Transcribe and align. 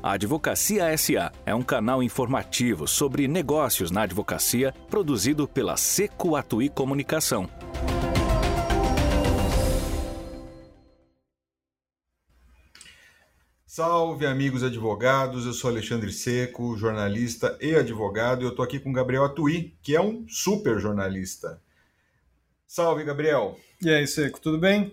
A 0.00 0.12
Advocacia 0.12 0.96
SA 0.96 1.32
é 1.44 1.52
um 1.52 1.62
canal 1.62 2.02
informativo 2.04 2.86
sobre 2.86 3.26
negócios 3.26 3.90
na 3.90 4.02
advocacia 4.02 4.72
produzido 4.88 5.48
pela 5.48 5.76
Seco 5.76 6.36
Atui 6.36 6.68
Comunicação. 6.68 7.50
Salve, 13.66 14.24
amigos 14.24 14.62
advogados. 14.62 15.46
Eu 15.46 15.52
sou 15.52 15.68
Alexandre 15.68 16.12
Seco, 16.12 16.76
jornalista 16.76 17.58
e 17.60 17.74
advogado, 17.74 18.42
e 18.42 18.44
eu 18.44 18.50
estou 18.50 18.64
aqui 18.64 18.78
com 18.78 18.92
Gabriel 18.92 19.24
Atui, 19.24 19.76
que 19.82 19.96
é 19.96 20.00
um 20.00 20.24
super 20.28 20.78
jornalista. 20.78 21.60
Salve, 22.66 23.02
Gabriel. 23.02 23.58
E 23.82 23.90
aí, 23.90 24.06
Seco, 24.06 24.40
tudo 24.40 24.58
bem? 24.58 24.92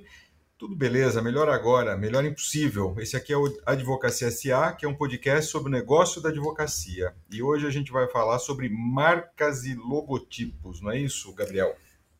Tudo 0.66 0.76
beleza, 0.76 1.22
melhor 1.22 1.48
agora, 1.48 1.96
melhor 1.96 2.26
impossível. 2.26 2.96
Esse 2.98 3.16
aqui 3.16 3.32
é 3.32 3.38
o 3.38 3.56
Advocacia 3.68 4.32
SA, 4.32 4.72
que 4.74 4.84
é 4.84 4.90
um 4.90 4.96
podcast 4.96 5.52
sobre 5.52 5.70
o 5.70 5.72
negócio 5.72 6.20
da 6.20 6.30
advocacia. 6.30 7.14
E 7.32 7.40
hoje 7.40 7.68
a 7.68 7.70
gente 7.70 7.92
vai 7.92 8.08
falar 8.08 8.40
sobre 8.40 8.68
marcas 8.68 9.64
e 9.64 9.76
logotipos, 9.76 10.82
não 10.82 10.90
é 10.90 10.98
isso, 10.98 11.32
Gabriel? 11.36 11.76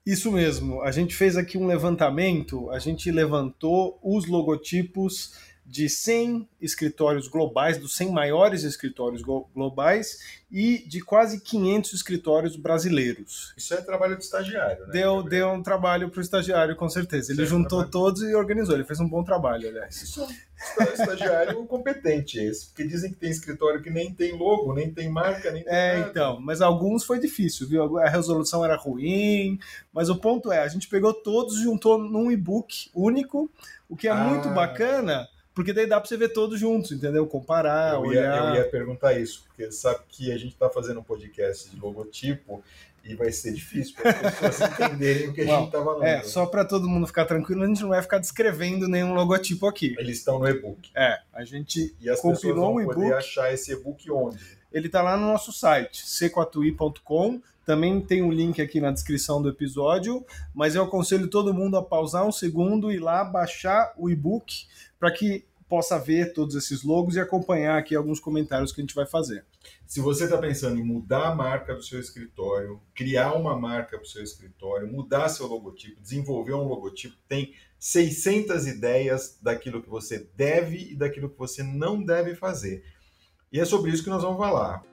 Isso 0.06 0.32
mesmo. 0.32 0.84
A 0.84 0.92
gente 0.92 1.16
fez 1.16 1.36
aqui 1.36 1.58
um 1.58 1.66
levantamento, 1.66 2.70
a 2.70 2.78
gente 2.78 3.10
levantou 3.10 4.00
os 4.04 4.28
logotipos 4.28 5.34
de 5.66 5.90
100 5.90 6.48
escritórios 6.62 7.28
globais, 7.28 7.78
dos 7.80 7.96
100 7.96 8.12
maiores 8.12 8.64
escritórios 8.64 9.24
globais 9.24 10.20
e 10.52 10.88
de 10.88 11.02
quase 11.02 11.42
500 11.42 11.94
escritórios 11.94 12.56
brasileiros. 12.56 13.52
Isso 13.58 13.74
é 13.74 13.82
trabalho 13.82 14.16
de 14.16 14.24
estagiário, 14.24 14.86
né? 14.86 14.94
Deu, 14.94 15.24
deu 15.24 15.50
um 15.50 15.64
trabalho 15.64 16.10
para 16.10 16.20
o 16.20 16.22
estagiário, 16.22 16.76
com 16.76 16.88
certeza. 16.88 17.32
Ele 17.32 17.38
certo, 17.40 17.50
juntou 17.50 17.80
trabalho. 17.80 17.92
todos 17.92 18.22
e 18.22 18.36
organizou. 18.36 18.76
Ele 18.76 18.84
fez 18.84 19.00
um 19.00 19.10
bom 19.10 19.24
trabalho, 19.24 19.68
aliás. 19.68 20.04
Isso 20.04 20.22
é 20.80 20.84
um 20.84 20.94
estagiário 20.94 21.66
competente 21.66 22.40
esse, 22.40 22.68
porque 22.68 22.86
dizem 22.86 23.12
que 23.12 23.18
tem 23.18 23.32
escritório 23.32 23.82
que 23.82 23.90
nem 23.90 24.14
tem 24.14 24.38
logo, 24.38 24.72
nem 24.74 24.94
tem 24.94 25.10
marca, 25.10 25.52
nem 25.52 25.64
tem 25.64 25.74
É, 25.74 25.98
nada. 25.98 26.10
então, 26.10 26.40
mas 26.40 26.62
alguns 26.62 27.04
foi 27.04 27.20
difícil, 27.20 27.68
viu? 27.68 27.98
A 27.98 28.08
resolução 28.08 28.64
era 28.64 28.78
ruim, 28.78 29.60
mas 29.92 30.10
o 30.10 30.16
ponto 30.16 30.52
é, 30.52 30.60
a 30.60 30.68
gente 30.68 30.88
pegou 30.88 31.12
todos 31.12 31.58
e 31.60 31.64
juntou 31.64 31.98
num 31.98 32.32
e-book 32.32 32.90
único, 32.94 33.50
o 33.90 33.98
que 33.98 34.08
é 34.08 34.12
ah. 34.12 34.16
muito 34.16 34.50
bacana 34.50 35.28
porque 35.56 35.72
daí 35.72 35.88
dá 35.88 36.00
para 36.02 36.08
você 36.08 36.18
ver 36.18 36.30
todos 36.30 36.60
juntos, 36.60 36.92
entendeu? 36.92 37.26
Comparar, 37.26 37.94
eu 37.94 38.12
ia, 38.14 38.20
olhar. 38.20 38.50
Eu 38.50 38.56
ia 38.56 38.70
perguntar 38.70 39.18
isso, 39.18 39.46
porque 39.48 39.72
sabe 39.72 40.02
que 40.10 40.32
a 40.32 40.38
gente 40.38 40.52
está 40.52 40.70
fazendo 40.70 41.00
um 41.00 41.04
podcast 41.04 41.70
de 41.70 41.80
logotipo 41.80 42.62
e 43.06 43.16
vai 43.16 43.32
ser 43.32 43.54
difícil 43.54 43.96
para 43.96 44.12
as 44.12 44.38
pessoas 44.38 44.70
entenderem 44.74 45.30
o 45.30 45.34
que 45.34 45.42
a 45.42 45.46
gente 45.46 45.66
está 45.66 45.82
falando. 45.82 46.04
É, 46.04 46.24
só 46.24 46.46
para 46.46 46.66
todo 46.66 46.90
mundo 46.90 47.08
ficar 47.08 47.24
tranquilo, 47.24 47.64
a 47.64 47.68
gente 47.68 47.82
não 47.82 47.90
vai 47.90 48.02
ficar 48.02 48.18
descrevendo 48.18 48.88
nenhum 48.88 49.14
logotipo 49.14 49.66
aqui. 49.66 49.96
Eles 49.98 50.18
estão 50.18 50.40
no 50.40 50.48
e-book. 50.48 50.92
É, 50.94 51.20
a 51.32 51.46
gente 51.46 51.96
e 52.02 52.10
as 52.10 52.20
compilou 52.20 52.76
um 52.76 52.82
e-book. 52.82 52.96
poder 52.96 53.14
achar 53.14 53.54
esse 53.54 53.72
e-book 53.72 54.12
onde? 54.12 54.40
Ele 54.74 54.88
está 54.88 55.02
lá 55.02 55.16
no 55.16 55.28
nosso 55.28 55.54
site, 55.54 56.06
secoatui.com. 56.06 57.42
Também 57.66 58.00
tem 58.00 58.22
um 58.22 58.32
link 58.32 58.62
aqui 58.62 58.80
na 58.80 58.92
descrição 58.92 59.42
do 59.42 59.50
episódio, 59.50 60.24
mas 60.54 60.76
eu 60.76 60.84
aconselho 60.84 61.28
todo 61.28 61.54
mundo 61.54 61.78
a 61.78 61.84
pausar 61.84 62.26
um 62.26 62.32
segundo 62.32 62.92
e 62.92 63.00
lá 63.00 63.24
baixar 63.24 63.94
o 63.98 64.10
e-book 64.10 64.68
para 65.00 65.12
que 65.12 65.46
possa 65.68 65.98
ver 65.98 66.34
todos 66.34 66.56
esses 66.56 66.84
logos 66.84 67.16
e 67.16 67.20
acompanhar 67.20 67.78
aqui 67.78 67.96
alguns 67.96 68.20
comentários 68.20 68.72
que 68.72 68.82
a 68.82 68.84
gente 68.84 68.94
vai 68.94 69.06
fazer. 69.06 69.44
Se 69.88 70.00
você 70.00 70.26
está 70.26 70.38
pensando 70.38 70.80
em 70.80 70.84
mudar 70.84 71.30
a 71.30 71.36
marca 71.36 71.74
do 71.74 71.82
seu 71.82 72.00
escritório, 72.00 72.80
criar 72.94 73.34
uma 73.34 73.58
marca 73.58 73.98
para 73.98 74.06
o 74.06 74.08
seu 74.08 74.24
escritório, 74.24 74.88
mudar 74.88 75.28
seu 75.30 75.48
logotipo, 75.48 76.02
desenvolver 76.02 76.54
um 76.54 76.68
logotipo, 76.68 77.16
tem 77.28 77.54
600 77.80 78.68
ideias 78.68 79.40
daquilo 79.42 79.82
que 79.82 79.90
você 79.90 80.30
deve 80.36 80.92
e 80.92 80.96
daquilo 80.96 81.30
que 81.30 81.38
você 81.38 81.64
não 81.64 82.04
deve 82.04 82.36
fazer. 82.36 82.84
E 83.52 83.60
é 83.60 83.66
sobre 83.66 83.92
isso 83.92 84.04
que 84.04 84.10
nós 84.10 84.22
vamos 84.22 84.38
falar. 84.38 84.84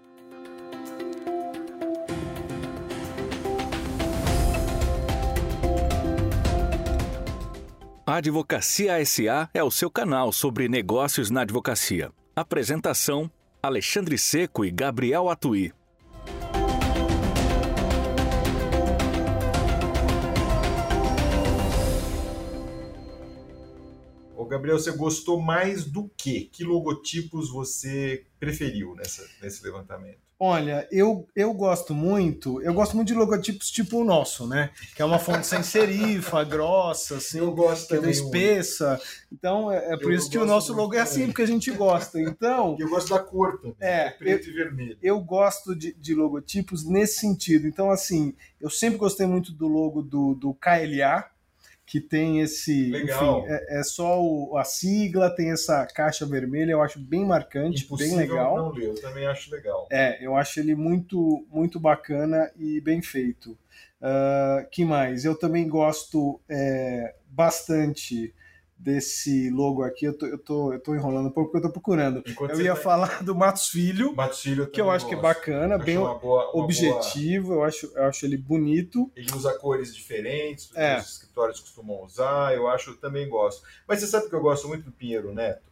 A 8.13 8.17
Advocacia 8.17 9.03
SA 9.07 9.49
é 9.55 9.65
o 9.65 9.71
seu 9.71 9.91
canal 9.91 10.35
sobre 10.35 10.69
negócios 10.69 11.31
na 11.31 11.41
advocacia. 11.41 12.13
Apresentação: 12.37 13.31
Alexandre 13.63 14.19
Seco 14.19 14.67
e 14.67 14.71
Gabriel 14.71 15.31
Atui. 15.31 15.73
Gabriel, 24.53 24.79
você 24.79 24.93
gostou 24.93 25.41
mais 25.41 25.87
do 25.87 26.11
que? 26.15 26.43
Que 26.53 26.63
logotipos 26.63 27.51
você 27.51 28.27
preferiu 28.39 28.95
nessa, 28.95 29.27
nesse 29.41 29.65
levantamento? 29.65 30.21
Olha, 30.45 30.89
eu, 30.91 31.29
eu 31.37 31.55
gosto 31.55 31.95
muito, 31.95 32.61
eu 32.63 32.75
gosto 32.75 32.97
muito 32.97 33.07
de 33.07 33.15
logotipos 33.15 33.71
tipo 33.71 33.99
o 33.99 34.05
nosso, 34.05 34.45
né? 34.45 34.71
Que 34.97 35.01
é 35.01 35.05
uma 35.05 35.21
fonte 35.21 35.47
sem 35.47 35.63
serifa, 35.63 36.43
grossa, 36.43 37.19
assim, 37.19 37.39
eu 37.39 37.53
gosto 37.53 37.87
que 37.87 37.95
é 38.05 38.11
espessa. 38.11 39.01
Então, 39.31 39.71
é, 39.71 39.93
é 39.93 39.97
por 39.97 40.11
eu 40.11 40.19
isso 40.19 40.29
que 40.29 40.37
o 40.37 40.45
nosso 40.45 40.73
logo 40.73 40.97
é 40.97 40.99
assim, 40.99 41.27
porque 41.27 41.43
a 41.43 41.47
gente 41.47 41.71
gosta. 41.71 42.21
Então. 42.21 42.75
Eu 42.83 42.89
gosto 42.89 43.11
da 43.11 43.21
cor 43.21 43.57
também, 43.59 43.77
é, 43.79 44.09
é 44.09 44.11
preto 44.11 44.49
eu, 44.49 44.53
e 44.53 44.57
vermelho. 44.57 44.99
Eu 45.01 45.21
gosto 45.21 45.77
de, 45.77 45.93
de 45.93 46.13
logotipos 46.13 46.85
nesse 46.85 47.21
sentido. 47.21 47.69
Então, 47.69 47.89
assim, 47.89 48.35
eu 48.61 48.69
sempre 48.69 48.99
gostei 48.99 49.29
muito 49.29 49.53
do 49.53 49.69
logo 49.69 50.03
do, 50.03 50.35
do 50.35 50.55
KLA, 50.55 51.25
que 51.87 52.01
tem 52.01 52.41
esse. 52.41 52.91
Legal. 52.91 53.41
Enfim, 53.41 53.53
é, 53.53 53.81
é 53.81 53.83
só 53.83 54.23
o, 54.23 54.57
a 54.57 54.65
sigla, 54.65 55.35
tem 55.35 55.51
essa 55.51 55.85
caixa 55.87 56.25
vermelha, 56.25 56.73
eu 56.73 56.83
acho 56.83 56.99
bem 56.99 57.25
marcante, 57.25 57.85
Impossível 57.85 58.17
bem 58.17 58.29
legal. 58.29 58.57
Não 58.57 58.73
ler, 58.73 58.89
eu 58.89 58.95
também 59.01 59.27
acho 59.27 59.51
legal. 59.51 59.89
É, 59.91 60.25
eu 60.25 60.37
acho 60.37 60.61
ele 60.61 60.75
muito, 60.75 61.47
muito 61.51 61.79
bacana 61.79 62.51
e 62.57 62.81
bem 62.81 63.03
feito. 63.03 63.59
Uh, 64.01 64.69
que 64.71 64.85
mais? 64.85 65.25
Eu 65.25 65.39
também 65.39 65.69
gosto 65.69 66.41
é, 66.49 67.15
bastante 67.29 68.35
desse 68.83 69.49
logo 69.51 69.85
aqui, 69.85 70.07
eu 70.07 70.19
tô, 70.19 70.27
eu 70.27 70.39
tô, 70.39 70.73
eu 70.73 70.81
tô 70.81 70.95
enrolando 70.95 71.29
um 71.29 71.31
pouco 71.31 71.53
porque 71.53 71.65
eu 71.65 71.71
tô 71.71 71.73
procurando. 71.73 72.23
Enquanto 72.27 72.51
eu 72.51 72.61
ia 72.61 72.75
tá... 72.75 72.81
falar 72.81 73.23
do 73.23 73.35
Matos 73.35 73.69
Filho, 73.69 74.15
Matos 74.15 74.41
Filho 74.41 74.67
que 74.67 74.81
eu 74.81 74.91
acho 74.91 75.07
gosto. 75.07 75.09
que 75.09 75.19
é 75.19 75.23
bacana, 75.23 75.77
acho 75.77 75.85
bem 75.85 75.97
boa, 75.97 76.51
objetivo, 76.55 77.49
boa... 77.49 77.59
eu, 77.59 77.65
acho, 77.65 77.93
eu 77.95 78.05
acho 78.05 78.27
ele 78.27 78.37
bonito. 78.37 79.11
Ele 79.15 79.31
usa 79.33 79.57
cores 79.57 79.95
diferentes, 79.95 80.71
é. 80.75 80.99
os 80.99 81.13
escritórios 81.13 81.61
costumam 81.61 82.03
usar, 82.03 82.55
eu 82.55 82.67
acho, 82.67 82.91
eu 82.91 82.97
também 82.97 83.29
gosto. 83.29 83.63
Mas 83.87 84.01
você 84.01 84.09
sabe 84.09 84.29
que 84.29 84.35
eu 84.35 84.41
gosto 84.41 84.67
muito 84.67 84.85
do 84.85 84.93
Pinheiro 84.93 85.33
Neto? 85.33 85.63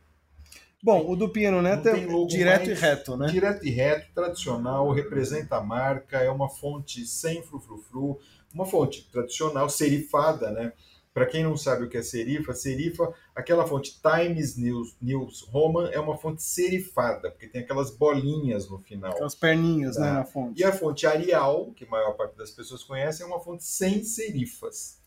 Bom, 0.83 1.11
o 1.11 1.17
do 1.17 1.29
Pinheiro 1.29 1.61
Neto 1.61 1.89
é 1.89 2.27
direto 2.27 2.71
e 2.71 2.75
reto, 2.75 3.17
né? 3.17 3.27
Direto 3.27 3.67
e 3.67 3.71
reto, 3.71 4.15
tradicional, 4.15 4.91
representa 4.93 5.57
a 5.57 5.61
marca, 5.61 6.19
é 6.19 6.31
uma 6.31 6.49
fonte 6.49 7.05
sem 7.07 7.43
frufrufru, 7.43 8.19
uma 8.55 8.65
fonte 8.65 9.07
tradicional, 9.11 9.69
serifada, 9.69 10.51
né? 10.51 10.73
Para 11.13 11.27
quem 11.27 11.43
não 11.43 11.57
sabe 11.57 11.85
o 11.85 11.89
que 11.89 11.97
é 11.97 12.03
serifa, 12.03 12.55
serifa, 12.55 13.13
aquela 13.35 13.67
fonte 13.67 14.01
Times 14.01 14.57
News, 14.57 14.97
News 15.03 15.41
Roman 15.51 15.89
é 15.91 15.99
uma 15.99 16.17
fonte 16.17 16.41
serifada, 16.41 17.33
porque 17.33 17.49
tem 17.49 17.63
aquelas 17.63 17.91
bolinhas 17.91 18.69
no 18.69 18.79
final. 18.79 19.11
Aquelas 19.11 19.35
perninhas 19.35 19.97
tá? 19.97 20.03
né, 20.03 20.13
na 20.13 20.25
fonte. 20.25 20.61
E 20.61 20.65
a 20.65 20.73
fonte 20.73 21.07
Arial, 21.09 21.73
que 21.73 21.85
a 21.85 21.89
maior 21.89 22.13
parte 22.13 22.37
das 22.37 22.53
pessoas 22.53 22.85
conhece, 22.85 23.23
é 23.23 23.27
uma 23.27 23.41
fonte 23.41 23.65
sem 23.65 24.05
serifas. 24.05 25.01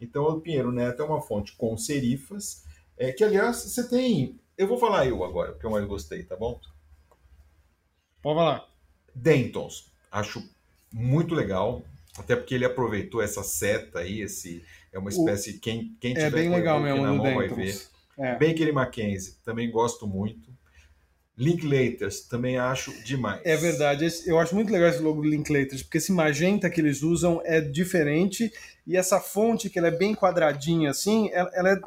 Então 0.00 0.24
o 0.24 0.40
Pinheiro 0.40 0.72
Neto 0.72 1.02
é 1.02 1.04
uma 1.04 1.20
fonte 1.20 1.54
com 1.56 1.76
serifas, 1.76 2.64
é, 2.96 3.12
que 3.12 3.22
aliás 3.22 3.56
você 3.56 3.86
tem. 3.86 4.40
Eu 4.56 4.66
vou 4.66 4.78
falar 4.78 5.06
eu 5.06 5.22
agora, 5.22 5.52
porque 5.52 5.66
eu 5.66 5.70
mais 5.70 5.84
gostei, 5.84 6.22
tá 6.22 6.36
bom? 6.36 6.58
Pode 8.22 8.36
falar. 8.38 8.66
Dentons. 9.14 9.90
Acho 10.10 10.42
muito 10.92 11.34
legal. 11.34 11.82
Até 12.20 12.36
porque 12.36 12.54
ele 12.54 12.66
aproveitou 12.66 13.22
essa 13.22 13.42
seta 13.42 14.00
aí, 14.00 14.20
esse 14.20 14.62
é 14.92 14.98
uma 14.98 15.08
espécie 15.08 15.52
o, 15.52 15.58
quem 15.58 15.96
quem 15.98 16.14
é 16.16 16.30
bem 16.30 16.50
legal 16.50 16.78
mesmo 16.78 17.02
na 17.02 17.14
mão 17.14 17.34
vai 17.34 17.48
ver. 17.48 17.80
É. 18.18 18.32
Baker 18.32 18.72
Mackenzie 18.74 19.36
também 19.42 19.70
gosto 19.70 20.06
muito. 20.06 20.50
Linklaters 21.38 22.20
também 22.20 22.58
acho 22.58 22.92
demais. 23.02 23.40
É 23.44 23.56
verdade, 23.56 24.06
eu 24.26 24.38
acho 24.38 24.54
muito 24.54 24.70
legal 24.70 24.90
esse 24.90 24.98
logo 24.98 25.22
Linklaters, 25.22 25.82
porque 25.82 25.96
esse 25.96 26.12
magenta 26.12 26.68
que 26.68 26.82
eles 26.82 27.02
usam 27.02 27.40
é 27.42 27.62
diferente 27.62 28.52
e 28.86 28.94
essa 28.94 29.18
fonte 29.18 29.70
que 29.70 29.78
ela 29.78 29.88
é 29.88 29.96
bem 29.96 30.14
quadradinha 30.14 30.90
assim, 30.90 31.30
ela, 31.32 31.50
ela 31.54 31.70
é, 31.70 31.80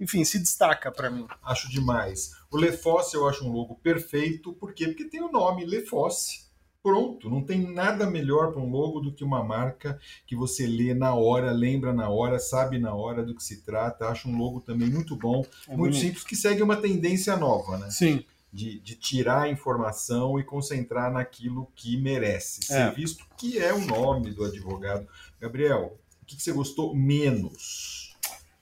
enfim, 0.00 0.24
se 0.24 0.38
destaca 0.38 0.90
para 0.90 1.10
mim. 1.10 1.26
Acho 1.42 1.70
demais. 1.70 2.32
O 2.50 2.56
Lefosse 2.56 3.14
eu 3.14 3.28
acho 3.28 3.44
um 3.44 3.52
logo 3.52 3.74
perfeito, 3.74 4.54
por 4.54 4.72
quê? 4.72 4.86
Porque 4.86 5.04
tem 5.04 5.22
o 5.22 5.30
nome 5.30 5.66
Lefosse 5.66 6.43
pronto, 6.84 7.30
não 7.30 7.42
tem 7.42 7.62
nada 7.72 8.04
melhor 8.04 8.52
para 8.52 8.60
um 8.60 8.70
logo 8.70 9.00
do 9.00 9.10
que 9.10 9.24
uma 9.24 9.42
marca 9.42 9.98
que 10.26 10.36
você 10.36 10.66
lê 10.66 10.92
na 10.92 11.14
hora, 11.14 11.50
lembra 11.50 11.94
na 11.94 12.10
hora, 12.10 12.38
sabe 12.38 12.78
na 12.78 12.94
hora 12.94 13.24
do 13.24 13.34
que 13.34 13.42
se 13.42 13.62
trata. 13.62 14.06
Acho 14.06 14.28
um 14.28 14.36
logo 14.36 14.60
também 14.60 14.90
muito 14.90 15.16
bom, 15.16 15.46
é 15.66 15.74
muito 15.74 15.92
bonito. 15.92 15.96
simples, 15.96 16.24
que 16.24 16.36
segue 16.36 16.62
uma 16.62 16.76
tendência 16.76 17.38
nova, 17.38 17.78
né? 17.78 17.90
Sim. 17.90 18.22
De, 18.52 18.78
de, 18.80 18.94
tirar 18.96 19.44
a 19.44 19.48
informação 19.48 20.38
e 20.38 20.44
concentrar 20.44 21.10
naquilo 21.10 21.72
que 21.74 21.96
merece 21.96 22.62
ser 22.62 22.74
é. 22.74 22.90
visto, 22.90 23.24
que 23.36 23.58
é 23.58 23.72
o 23.72 23.84
nome 23.86 24.30
do 24.30 24.44
advogado. 24.44 25.08
Gabriel, 25.40 25.98
o 26.22 26.26
que, 26.26 26.36
que 26.36 26.42
você 26.42 26.52
gostou 26.52 26.94
menos? 26.94 28.14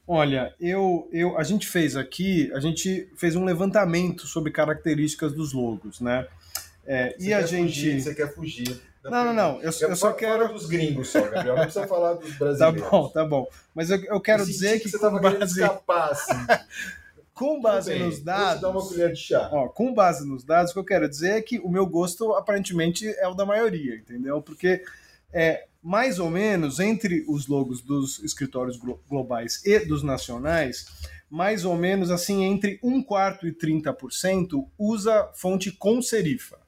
Olha, 0.07 0.55
eu, 0.59 1.09
eu, 1.13 1.37
a 1.37 1.43
gente 1.43 1.67
fez 1.67 1.97
aqui, 1.97 2.51
a 2.55 2.61
gente 2.61 3.11
fez 3.17 3.37
um 3.37 3.45
levantamento 3.45 4.27
sobre 4.27 4.51
características 4.51 5.35
dos 5.35 5.53
logos, 5.53 6.01
né? 6.01 6.27
É, 6.87 7.15
e 7.19 7.33
a 7.33 7.43
gente. 7.43 7.69
Fugir, 7.75 8.01
você 8.03 8.15
quer 8.15 8.35
fugir. 8.35 8.81
Não, 9.05 9.25
não, 9.25 9.33
não. 9.35 9.57
Eu, 9.63 9.71
eu 9.89 9.97
só 9.97 10.13
quero. 10.13 10.53
dos 10.53 10.67
gringos 10.67 11.09
só, 11.09 11.21
Gabriel. 11.23 11.57
Não 11.57 11.63
precisa 11.65 11.87
falar 11.87 12.15
dos 12.15 12.31
Tá 12.39 12.39
brasileiros. 12.39 12.89
bom, 12.91 13.09
tá 13.09 13.25
bom. 13.25 13.49
Mas 13.75 13.91
eu, 13.91 13.99
eu 14.05 14.21
quero 14.21 14.43
Eu 14.43 14.47
dizer 14.47 14.81
que, 14.81 14.89
você 14.89 14.97
com 14.99 15.03
tava 15.05 15.21
querendo 15.21 15.41
base, 15.41 15.61
escapar, 15.61 16.11
assim. 16.11 16.33
com 17.35 17.61
base 17.61 17.91
bem, 17.91 18.01
nos 18.05 18.15
Vou 18.15 18.19
te 18.21 18.25
dados. 18.25 18.61
dar 18.63 18.69
uma 18.71 18.81
colher 18.87 19.13
de 19.13 19.19
chá. 19.19 19.49
Ó, 19.53 19.69
com 19.69 19.93
base 19.93 20.27
nos 20.29 20.45
dados, 20.45 20.71
o 20.71 20.75
que 20.75 20.81
eu 20.81 20.85
quero 20.85 21.09
dizer 21.09 21.31
é 21.33 21.43
que 21.43 21.59
o 21.59 21.69
meu 21.69 21.87
gosto 21.87 22.33
aparentemente 22.35 23.09
é 23.19 23.27
o 23.27 23.35
da 23.35 23.45
maioria, 23.47 23.97
entendeu? 23.97 24.41
Porque 24.41 24.85
é 25.33 25.65
mais 25.83 26.21
ou 26.21 26.31
menos 26.31 26.79
entre 26.79 27.25
os 27.29 27.49
logos 27.49 27.81
dos 27.81 28.23
escritórios 28.23 28.77
glo- 28.77 29.03
globais 29.09 29.61
e 29.65 29.81
dos 29.81 30.03
nacionais, 30.05 30.87
mais 31.29 31.65
ou 31.65 31.75
menos 31.77 32.11
assim 32.11 32.45
entre 32.45 32.79
1 32.85 33.03
quarto 33.03 33.49
e 33.49 33.53
30% 33.53 34.65
usa 34.79 35.29
fonte 35.35 35.73
com 35.73 36.01
serifa. 36.01 36.62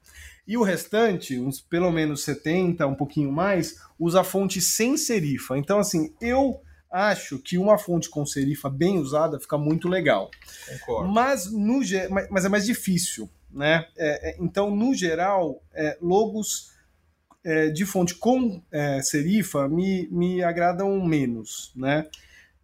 E 0.47 0.57
o 0.57 0.63
restante, 0.63 1.39
uns 1.39 1.59
pelo 1.59 1.91
menos 1.91 2.23
70, 2.23 2.85
um 2.85 2.95
pouquinho 2.95 3.31
mais, 3.31 3.79
usa 3.99 4.23
fonte 4.23 4.61
sem 4.61 4.95
serifa. 4.97 5.57
Então, 5.57 5.79
assim, 5.79 6.13
eu 6.21 6.61
acho 6.91 7.39
que 7.39 7.57
uma 7.57 7.77
fonte 7.77 8.09
com 8.09 8.25
serifa 8.25 8.69
bem 8.69 8.99
usada 8.99 9.39
fica 9.39 9.57
muito 9.57 9.87
legal. 9.87 10.29
Concordo. 10.79 11.11
Mas, 11.11 11.51
no, 11.51 11.79
mas 12.29 12.45
é 12.45 12.49
mais 12.49 12.65
difícil, 12.65 13.29
né? 13.51 13.87
É, 13.97 14.29
é, 14.31 14.37
então, 14.39 14.73
no 14.73 14.93
geral, 14.93 15.61
é, 15.73 15.97
logos 16.01 16.71
é, 17.43 17.69
de 17.69 17.85
fonte 17.85 18.15
com 18.15 18.61
é, 18.71 19.01
serifa 19.01 19.67
me, 19.67 20.07
me 20.11 20.43
agradam 20.43 21.03
menos, 21.05 21.71
né? 21.75 22.07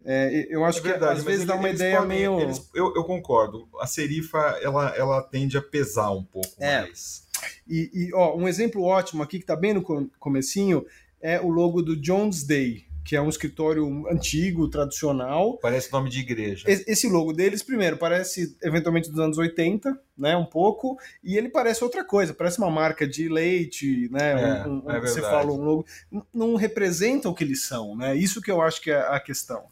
É, 0.04 0.46
eu 0.50 0.64
acho 0.64 0.78
É 0.78 0.82
que 0.82 0.88
verdade, 0.88 1.18
às 1.18 1.24
vezes 1.24 1.40
ele- 1.42 1.48
dá 1.48 1.54
uma 1.54 1.68
ideia 1.70 1.98
podem- 2.00 2.18
meio... 2.18 2.40
eles- 2.40 2.68
eu, 2.74 2.92
eu 2.96 3.04
concordo. 3.04 3.68
A 3.80 3.86
serifa, 3.86 4.38
ela, 4.62 4.88
ela 4.96 5.22
tende 5.22 5.56
a 5.56 5.62
pesar 5.62 6.10
um 6.10 6.24
pouco 6.24 6.48
É. 6.58 6.80
mais. 6.82 7.21
E, 7.68 7.90
e, 7.92 8.14
ó, 8.14 8.36
um 8.36 8.48
exemplo 8.48 8.82
ótimo 8.82 9.22
aqui, 9.22 9.38
que 9.38 9.46
tá 9.46 9.56
bem 9.56 9.74
no 9.74 9.82
com- 9.82 10.08
comecinho, 10.18 10.84
é 11.20 11.40
o 11.40 11.48
logo 11.48 11.82
do 11.82 11.96
Jones 11.96 12.44
Day, 12.44 12.84
que 13.04 13.16
é 13.16 13.20
um 13.20 13.28
escritório 13.28 14.06
antigo, 14.08 14.68
tradicional, 14.68 15.58
Parece 15.58 15.90
nome 15.92 16.08
de 16.08 16.20
igreja. 16.20 16.64
Esse 16.68 17.08
logo 17.08 17.32
deles, 17.32 17.60
primeiro, 17.62 17.96
parece 17.96 18.56
eventualmente 18.62 19.10
dos 19.10 19.18
anos 19.18 19.38
80, 19.38 19.98
né? 20.16 20.36
Um 20.36 20.44
pouco, 20.46 20.96
e 21.22 21.36
ele 21.36 21.48
parece 21.48 21.82
outra 21.82 22.04
coisa, 22.04 22.32
parece 22.32 22.58
uma 22.58 22.70
marca 22.70 23.06
de 23.06 23.28
leite, 23.28 24.08
né? 24.10 24.32
É, 24.62 24.68
um- 24.68 24.84
um- 24.86 24.90
é 24.90 25.00
você 25.00 25.20
fala 25.20 25.50
um 25.52 25.62
logo. 25.62 25.86
Não 26.32 26.54
representa 26.54 27.28
o 27.28 27.34
que 27.34 27.42
eles 27.42 27.64
são, 27.66 27.96
né? 27.96 28.14
Isso 28.16 28.40
que 28.40 28.50
eu 28.50 28.62
acho 28.62 28.80
que 28.80 28.90
é 28.92 28.98
a 29.00 29.18
questão. 29.18 29.64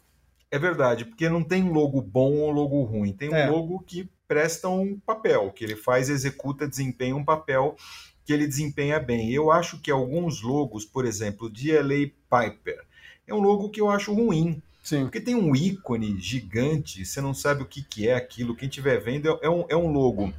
É 0.49 0.59
verdade, 0.59 1.05
porque 1.05 1.29
não 1.29 1.41
tem 1.41 1.63
logo 1.69 2.01
bom 2.01 2.33
ou 2.39 2.51
logo 2.51 2.83
ruim. 2.83 3.13
Tem 3.13 3.29
um 3.29 3.35
É. 3.35 3.49
logo 3.49 3.79
que 3.87 4.09
presta 4.31 4.69
um 4.69 4.97
papel, 4.97 5.51
que 5.51 5.61
ele 5.61 5.75
faz, 5.75 6.09
executa, 6.09 6.65
desempenha 6.65 7.13
um 7.13 7.25
papel 7.25 7.75
que 8.23 8.31
ele 8.31 8.47
desempenha 8.47 8.97
bem. 8.97 9.29
Eu 9.29 9.51
acho 9.51 9.77
que 9.81 9.91
alguns 9.91 10.41
logos, 10.41 10.85
por 10.85 11.05
exemplo, 11.05 11.51
de 11.51 11.73
LA 11.77 12.07
Piper, 12.29 12.81
é 13.27 13.33
um 13.33 13.41
logo 13.41 13.69
que 13.69 13.81
eu 13.81 13.89
acho 13.89 14.13
ruim, 14.13 14.63
Sim. 14.81 15.01
porque 15.01 15.19
tem 15.19 15.35
um 15.35 15.53
ícone 15.53 16.17
gigante, 16.17 17.03
você 17.03 17.19
não 17.19 17.33
sabe 17.33 17.63
o 17.63 17.65
que, 17.65 17.83
que 17.83 18.07
é 18.07 18.15
aquilo. 18.15 18.55
Quem 18.55 18.69
estiver 18.69 19.01
vendo 19.03 19.27
é, 19.27 19.39
é 19.41 19.49
um, 19.49 19.65
é 19.67 19.75
um 19.75 19.91
logo 19.91 20.33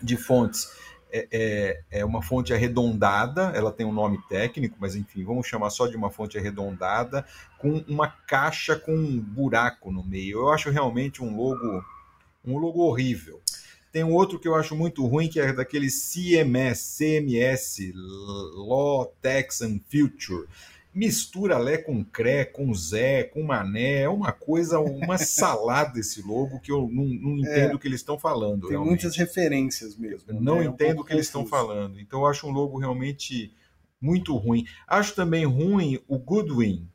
de 0.00 0.16
fontes. 0.16 0.70
É, 1.10 1.26
é, 1.32 2.00
é 2.00 2.04
uma 2.04 2.22
fonte 2.22 2.54
arredondada, 2.54 3.50
ela 3.56 3.72
tem 3.72 3.84
um 3.84 3.92
nome 3.92 4.20
técnico, 4.28 4.76
mas 4.78 4.94
enfim, 4.94 5.24
vamos 5.24 5.48
chamar 5.48 5.70
só 5.70 5.88
de 5.88 5.96
uma 5.96 6.10
fonte 6.10 6.38
arredondada, 6.38 7.26
com 7.58 7.82
uma 7.88 8.06
caixa 8.06 8.76
com 8.76 8.94
um 8.94 9.18
buraco 9.18 9.90
no 9.90 10.04
meio. 10.04 10.42
Eu 10.42 10.50
acho 10.50 10.70
realmente 10.70 11.24
um 11.24 11.36
logo, 11.36 11.84
um 12.46 12.58
logo 12.58 12.80
horrível. 12.80 13.40
Tem 13.92 14.04
um 14.04 14.12
outro 14.12 14.38
que 14.38 14.46
eu 14.46 14.54
acho 14.54 14.76
muito 14.76 15.06
ruim, 15.06 15.28
que 15.28 15.40
é 15.40 15.52
daquele 15.52 15.88
CMS, 15.88 16.96
CMS, 16.98 17.92
Law, 17.94 19.06
Texan 19.22 19.80
Future. 19.90 20.46
Mistura 20.96 21.58
Lé 21.58 21.76
com 21.76 22.02
Cré, 22.02 22.46
com 22.46 22.72
Zé, 22.72 23.24
com 23.24 23.42
Mané, 23.42 24.02
é 24.02 24.08
uma 24.08 24.32
coisa, 24.32 24.80
uma 24.80 25.18
salada 25.18 26.00
esse 26.00 26.22
logo 26.22 26.58
que 26.58 26.72
eu 26.72 26.88
não, 26.90 27.04
não 27.04 27.38
entendo 27.38 27.74
o 27.74 27.78
que 27.78 27.86
eles 27.86 28.00
estão 28.00 28.18
falando. 28.18 28.62
Tem 28.62 28.70
realmente. 28.70 29.02
muitas 29.02 29.14
referências 29.14 29.94
mesmo. 29.94 30.24
Eu 30.28 30.40
não 30.40 30.56
né? 30.56 30.64
É 30.64 30.68
um 30.68 30.72
entendo 30.72 30.90
o 30.90 30.94
pouco 30.94 31.08
que 31.08 31.12
eles 31.12 31.26
estão 31.26 31.44
falando. 31.44 32.00
Então 32.00 32.20
eu 32.20 32.26
acho 32.26 32.46
um 32.46 32.50
logo 32.50 32.78
realmente 32.78 33.52
muito 34.00 34.34
ruim. 34.36 34.64
Acho 34.86 35.14
também 35.14 35.44
ruim 35.44 36.00
o 36.08 36.18
Goodwin, 36.18 36.88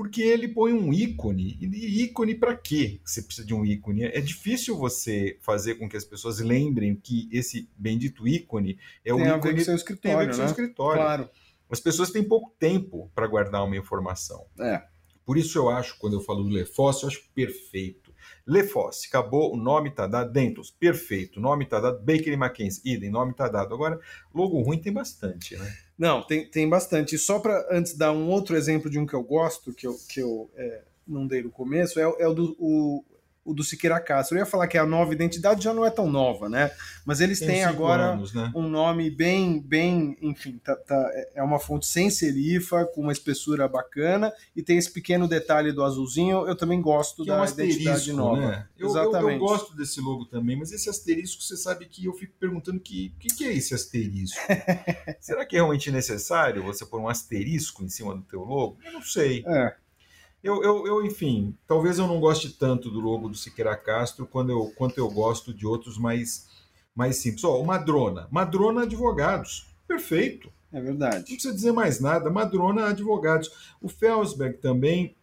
porque 0.00 0.22
ele 0.22 0.48
põe 0.48 0.72
um 0.72 0.94
ícone. 0.94 1.58
E 1.60 2.04
ícone 2.04 2.34
para 2.34 2.56
quê? 2.56 3.02
Você 3.04 3.20
precisa 3.20 3.46
de 3.46 3.52
um 3.52 3.66
ícone. 3.66 4.04
É 4.04 4.18
difícil 4.18 4.74
você 4.74 5.36
fazer 5.42 5.74
com 5.74 5.86
que 5.86 5.94
as 5.94 6.06
pessoas 6.06 6.40
lembrem 6.40 6.96
que 6.96 7.28
esse 7.30 7.68
bendito 7.76 8.26
ícone 8.26 8.78
é 9.04 9.12
o 9.12 9.18
Tem 9.18 9.26
ícone 9.26 9.40
com 9.40 9.60
o 9.60 9.78
seu 9.78 9.84
que 9.84 9.96
tem 9.96 10.14
a 10.14 10.16
ver 10.16 10.22
escritório, 10.22 10.26
com 10.28 10.32
o 10.32 10.34
seu 10.34 10.44
né? 10.44 10.50
escritório. 10.50 11.02
Claro. 11.02 11.30
As 11.68 11.80
pessoas 11.80 12.10
têm 12.10 12.24
pouco 12.24 12.50
tempo 12.58 13.10
para 13.14 13.26
guardar 13.26 13.62
uma 13.62 13.76
informação. 13.76 14.46
É. 14.58 14.82
Por 15.22 15.36
isso 15.36 15.58
eu 15.58 15.68
acho, 15.68 15.98
quando 15.98 16.14
eu 16.14 16.22
falo 16.22 16.44
do 16.44 16.48
Lefosse, 16.48 17.02
eu 17.02 17.10
acho 17.10 17.28
perfeito. 17.34 17.99
Lefosse, 18.46 19.08
acabou, 19.08 19.52
o 19.52 19.56
nome 19.56 19.90
está 19.90 20.06
dado. 20.06 20.32
Dentos, 20.32 20.70
perfeito. 20.70 21.38
O 21.38 21.42
nome 21.42 21.64
está 21.64 21.80
dado. 21.80 21.98
Baker 22.00 22.32
e 22.32 22.36
Mackenzie, 22.36 22.82
idem, 22.84 23.10
nome 23.10 23.32
está 23.32 23.48
dado. 23.48 23.74
Agora, 23.74 24.00
logo 24.34 24.60
ruim 24.60 24.78
tem 24.78 24.92
bastante, 24.92 25.56
né? 25.56 25.76
Não, 25.98 26.22
tem, 26.22 26.48
tem 26.50 26.68
bastante. 26.68 27.14
E 27.14 27.18
só 27.18 27.38
para 27.38 27.66
antes 27.70 27.96
dar 27.96 28.12
um 28.12 28.28
outro 28.28 28.56
exemplo 28.56 28.90
de 28.90 28.98
um 28.98 29.06
que 29.06 29.14
eu 29.14 29.22
gosto, 29.22 29.72
que 29.72 29.86
eu, 29.86 29.94
que 30.08 30.20
eu 30.20 30.50
é, 30.56 30.82
não 31.06 31.26
dei 31.26 31.42
no 31.42 31.50
começo, 31.50 32.00
é, 32.00 32.02
é 32.02 32.26
o 32.26 32.34
do. 32.34 32.56
O, 32.58 33.04
o 33.44 33.54
do 33.54 33.64
Siqueira 33.64 33.98
Castro. 33.98 34.36
Eu 34.36 34.40
ia 34.40 34.46
falar 34.46 34.68
que 34.68 34.76
a 34.76 34.84
nova 34.84 35.12
identidade 35.14 35.64
já 35.64 35.72
não 35.72 35.84
é 35.84 35.90
tão 35.90 36.10
nova, 36.10 36.48
né? 36.48 36.70
Mas 37.06 37.20
eles 37.20 37.38
Tem 37.38 37.48
têm 37.48 37.64
agora 37.64 38.12
anos, 38.12 38.34
né? 38.34 38.52
um 38.54 38.68
nome 38.68 39.10
bem, 39.10 39.60
bem, 39.60 40.16
enfim, 40.20 40.58
tá, 40.62 40.76
tá- 40.76 41.10
é 41.34 41.42
uma 41.42 41.58
fonte 41.58 41.86
sem 41.86 42.10
serifa, 42.10 42.84
com 42.84 43.00
uma 43.00 43.12
espessura 43.12 43.66
bacana, 43.66 44.32
e 44.54 44.62
tem 44.62 44.76
esse 44.76 44.92
pequeno 44.92 45.26
detalhe 45.26 45.72
do 45.72 45.82
azulzinho, 45.82 46.46
eu 46.46 46.54
também 46.54 46.80
gosto 46.82 47.24
Que 47.24 47.30
é 47.30 47.34
da 47.34 47.40
um 47.42 47.44
identidade 47.46 48.12
nova. 48.12 48.40
né? 48.40 48.66
Eu, 48.78 48.86
eu, 48.88 48.90
Exatamente. 48.90 49.32
eu 49.34 49.38
gosto 49.38 49.74
desse 49.76 50.00
logo 50.00 50.26
também, 50.26 50.56
mas 50.56 50.70
esse 50.72 50.88
asterisco, 50.90 51.42
você 51.42 51.56
sabe 51.56 51.86
que 51.86 52.04
eu 52.04 52.12
fico 52.12 52.34
perguntando 52.38 52.78
que 52.78 53.12
o 53.16 53.18
que, 53.20 53.28
que 53.34 53.44
é 53.44 53.54
esse 53.54 53.74
asterisco? 53.74 54.38
Será 55.18 55.44
que 55.46 55.56
é 55.56 55.58
realmente 55.60 55.90
necessário 55.90 56.62
você 56.62 56.84
pôr 56.84 57.00
um 57.00 57.08
asterisco 57.08 57.82
em 57.82 57.88
cima 57.88 58.14
do 58.14 58.22
teu 58.22 58.40
logo? 58.44 58.78
Eu 58.84 58.92
não 58.92 59.02
sei. 59.02 59.42
É, 59.46 59.74
Eu, 60.42 60.62
eu, 60.62 60.86
eu, 60.86 61.04
enfim, 61.04 61.54
talvez 61.66 61.98
eu 61.98 62.06
não 62.06 62.18
goste 62.18 62.50
tanto 62.50 62.90
do 62.90 62.98
logo 63.00 63.28
do 63.28 63.36
Siqueira 63.36 63.76
Castro 63.76 64.26
quando 64.26 64.50
eu, 64.50 64.72
quanto 64.76 64.96
eu 64.98 65.08
gosto 65.10 65.52
de 65.52 65.66
outros 65.66 65.98
mais, 65.98 66.46
mais 66.94 67.16
simples. 67.16 67.44
Ó, 67.44 67.60
o 67.60 67.66
Madrona. 67.66 68.26
Madrona 68.30 68.82
Advogados. 68.84 69.66
Perfeito. 69.86 70.50
é 70.72 70.76
Não 70.78 70.84
verdade. 70.84 71.24
precisa 71.24 71.52
dizer 71.54 71.72
mais 71.72 72.00
nada. 72.00 72.30
Madrona 72.30 72.86
Advogados. 72.88 73.50
O 73.82 73.88
Felsberg 73.88 74.56
também 74.58 75.14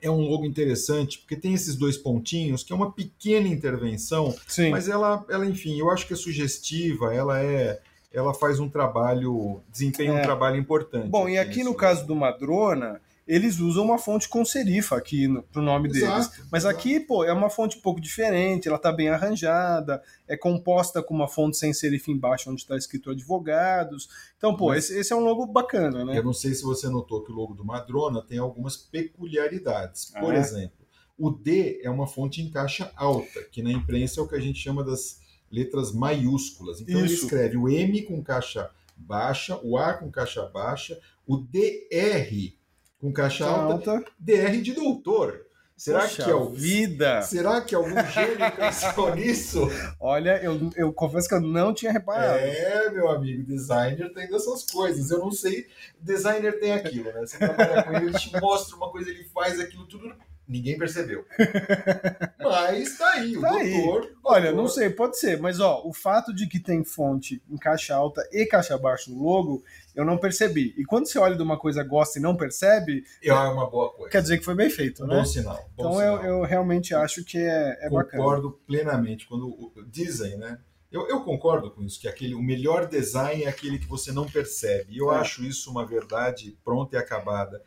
é 0.00 0.10
um 0.10 0.20
logo 0.22 0.46
interessante, 0.46 1.18
porque 1.18 1.36
tem 1.36 1.52
esses 1.52 1.74
dois 1.74 1.98
pontinhos, 1.98 2.62
que 2.62 2.72
é 2.72 2.76
uma 2.76 2.92
pequena 2.92 3.48
intervenção, 3.48 4.32
Sim. 4.46 4.70
mas 4.70 4.88
ela, 4.88 5.26
ela, 5.28 5.44
enfim, 5.44 5.76
eu 5.78 5.90
acho 5.90 6.06
que 6.06 6.12
é 6.12 6.16
sugestiva, 6.16 7.12
ela 7.12 7.42
é. 7.42 7.80
Ela 8.10 8.32
faz 8.32 8.58
um 8.58 8.70
trabalho, 8.70 9.60
desempenha 9.70 10.14
um 10.14 10.18
É. 10.18 10.22
trabalho 10.22 10.56
importante. 10.56 11.08
Bom, 11.08 11.28
e 11.28 11.36
aqui 11.36 11.58
no 11.58 11.66
nesse 11.70 11.76
caso 11.76 12.06
do 12.06 12.16
Madrona, 12.16 13.02
eles 13.28 13.60
usam 13.60 13.84
uma 13.84 13.98
fonte 13.98 14.28
com 14.28 14.44
serifa 14.44 14.96
aqui 14.96 15.28
no, 15.28 15.42
pro 15.42 15.60
nome 15.62 15.88
deles. 15.88 16.02
Exato, 16.08 16.48
Mas 16.50 16.64
exato. 16.64 16.78
aqui, 16.78 16.98
pô, 16.98 17.22
é 17.24 17.32
uma 17.32 17.50
fonte 17.50 17.76
um 17.76 17.80
pouco 17.82 18.00
diferente, 18.00 18.66
ela 18.66 18.78
tá 18.78 18.90
bem 18.90 19.10
arranjada, 19.10 20.02
é 20.26 20.36
composta 20.36 21.02
com 21.02 21.14
uma 21.14 21.28
fonte 21.28 21.56
sem 21.58 21.72
serifa 21.74 22.10
embaixo, 22.10 22.50
onde 22.50 22.62
está 22.62 22.76
escrito 22.76 23.10
advogados. 23.10 24.08
Então, 24.38 24.56
pô, 24.56 24.68
Mas- 24.68 24.84
esse, 24.86 24.98
esse 24.98 25.12
é 25.12 25.16
um 25.16 25.20
logo 25.24 25.46
bacana, 25.46 26.04
né? 26.04 26.16
Eu 26.18 26.24
não 26.24 26.32
sei 26.32 26.54
se 26.54 26.62
você 26.62 26.88
notou 26.88 27.22
que 27.22 27.30
o 27.30 27.34
logo 27.34 27.52
do 27.54 27.64
Madrona 27.64 28.22
tem 28.22 28.38
algumas 28.38 28.76
peculiaridades. 28.76 30.06
Por 30.18 30.34
Ah, 30.34 30.38
exemplo, 30.38 30.78
o 31.18 31.30
D 31.30 31.80
é 31.82 31.90
uma 31.90 32.06
fonte 32.06 32.40
em 32.40 32.50
caixa 32.50 32.90
alta, 32.96 33.42
que 33.50 33.62
na 33.62 33.70
imprensa 33.70 34.20
é 34.20 34.22
o 34.22 34.28
que 34.28 34.34
a 34.36 34.40
gente 34.40 34.58
chama 34.58 34.82
das 34.82 35.20
letras 35.50 35.92
maiúsculas. 35.92 36.80
Então 36.80 36.98
ele 36.98 37.06
Isso. 37.12 37.24
escreve 37.24 37.56
o 37.56 37.68
M 37.68 38.02
com 38.02 38.22
caixa 38.22 38.70
baixa, 38.96 39.58
o 39.62 39.76
A 39.76 39.94
com 39.94 40.10
caixa 40.10 40.44
baixa, 40.46 40.98
o 41.26 41.36
DR 41.36 42.54
com 43.00 43.12
caixa 43.12 43.46
alta, 43.46 43.90
alta. 43.92 44.10
DR 44.18 44.60
de 44.60 44.72
doutor. 44.72 45.46
Será 45.76 46.00
Poxa 46.00 46.24
que 46.24 46.30
é 46.30 46.34
o 46.34 46.48
vida? 46.50 47.22
Será 47.22 47.60
que 47.60 47.72
algum 47.72 47.94
gênio 48.06 48.36
pensou 48.56 49.14
nisso? 49.14 49.60
Olha, 50.00 50.42
eu, 50.42 50.58
eu 50.74 50.92
confesso 50.92 51.28
que 51.28 51.34
eu 51.36 51.40
não 51.40 51.72
tinha 51.72 51.92
reparado. 51.92 52.36
É, 52.38 52.90
meu 52.90 53.08
amigo, 53.08 53.44
designer 53.44 54.12
tem 54.12 54.28
dessas 54.28 54.64
coisas. 54.68 55.08
Eu 55.12 55.20
não 55.20 55.30
sei, 55.30 55.68
designer 56.00 56.58
tem 56.58 56.72
aquilo, 56.72 57.04
né? 57.12 57.20
Você 57.20 57.38
trabalha 57.38 57.84
com 57.84 57.92
ele, 57.94 58.06
ele 58.06 58.18
te 58.18 58.32
mostra 58.40 58.74
uma 58.74 58.90
coisa, 58.90 59.08
ele 59.08 59.22
faz 59.32 59.60
aquilo 59.60 59.86
tudo 59.86 60.12
Ninguém 60.48 60.78
percebeu. 60.78 61.26
Mas 62.40 62.96
tá 62.96 63.10
aí, 63.12 63.36
o 63.36 63.40
Tá 63.40 63.50
aí. 63.52 63.70
doutor. 63.82 64.10
Olha, 64.24 64.42
doutor- 64.46 64.56
não 64.62 64.68
sei, 64.68 64.90
pode 64.90 65.18
ser, 65.18 65.38
mas 65.40 65.60
ó, 65.60 65.82
o 65.84 65.92
fato 65.92 66.34
de 66.34 66.46
que 66.46 66.58
tem 66.58 66.82
fonte 66.84 67.42
em 67.50 67.56
caixa 67.56 67.94
alta 67.94 68.26
e 68.32 68.46
caixa 68.46 68.76
baixa 68.78 69.10
no 69.10 69.22
logo, 69.22 69.62
eu 69.98 70.04
não 70.04 70.16
percebi. 70.16 70.72
E 70.78 70.84
quando 70.84 71.06
você 71.06 71.18
olha 71.18 71.34
de 71.34 71.42
uma 71.42 71.58
coisa, 71.58 71.82
gosta 71.82 72.18
e 72.18 72.22
não 72.22 72.36
percebe, 72.36 73.02
É 73.22 73.32
uma 73.34 73.68
boa 73.68 73.90
coisa. 73.92 74.10
quer 74.10 74.22
dizer 74.22 74.38
que 74.38 74.44
foi 74.44 74.54
bem 74.54 74.70
feito, 74.70 75.04
né? 75.06 75.16
Bom 75.16 75.24
sinal. 75.24 75.56
bom 75.76 75.90
Então 75.90 76.00
eu, 76.02 76.16
sinal. 76.18 76.24
eu 76.24 76.42
realmente 76.44 76.94
acho 76.94 77.24
que 77.24 77.36
é, 77.36 77.76
é 77.80 77.90
bacana. 77.90 78.22
concordo 78.22 78.52
plenamente. 78.66 79.26
Quando 79.26 79.72
dizem, 79.90 80.36
né? 80.38 80.58
Eu, 80.90 81.06
eu 81.08 81.20
concordo 81.22 81.70
com 81.70 81.82
isso, 81.82 82.00
que 82.00 82.08
aquele, 82.08 82.34
o 82.34 82.40
melhor 82.40 82.86
design 82.86 83.42
é 83.44 83.48
aquele 83.48 83.78
que 83.78 83.86
você 83.86 84.10
não 84.12 84.24
percebe. 84.26 84.94
E 84.94 84.98
eu 84.98 85.12
É. 85.12 85.16
acho 85.16 85.44
isso 85.44 85.70
uma 85.70 85.84
verdade 85.84 86.56
pronta 86.64 86.96
e 86.96 86.98
acabada. 86.98 87.60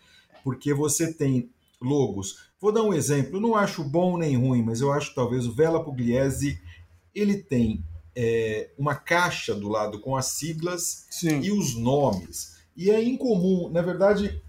Porque 0.44 0.74
você 0.74 1.14
tem 1.14 1.52
logos. 1.82 2.50
Vou 2.60 2.72
dar 2.72 2.82
um 2.84 2.94
exemplo, 2.94 3.38
eu 3.38 3.42
não 3.42 3.56
acho 3.56 3.84
bom 3.84 4.18
nem 4.18 4.38
ruim, 4.38 4.64
mas 4.64 4.82
eu 4.82 4.92
acho 4.92 5.14
talvez 5.14 5.46
o 5.46 5.54
Vela 5.54 5.84
Pugliese, 5.84 6.60
ele 7.14 7.38
tem 7.38 7.84
é, 8.16 8.70
uma 8.78 8.96
caixa 8.96 9.54
do 9.54 9.70
lado 9.70 10.00
com 10.00 10.16
as 10.16 10.28
siglas 10.28 11.08
Sim. 11.10 11.42
e 11.42 11.52
os 11.52 11.76
nomes. 11.76 12.60
E 12.76 12.90
é 12.90 13.04
incomum, 13.04 13.70
na 13.70 13.82
verdade, 13.82 14.42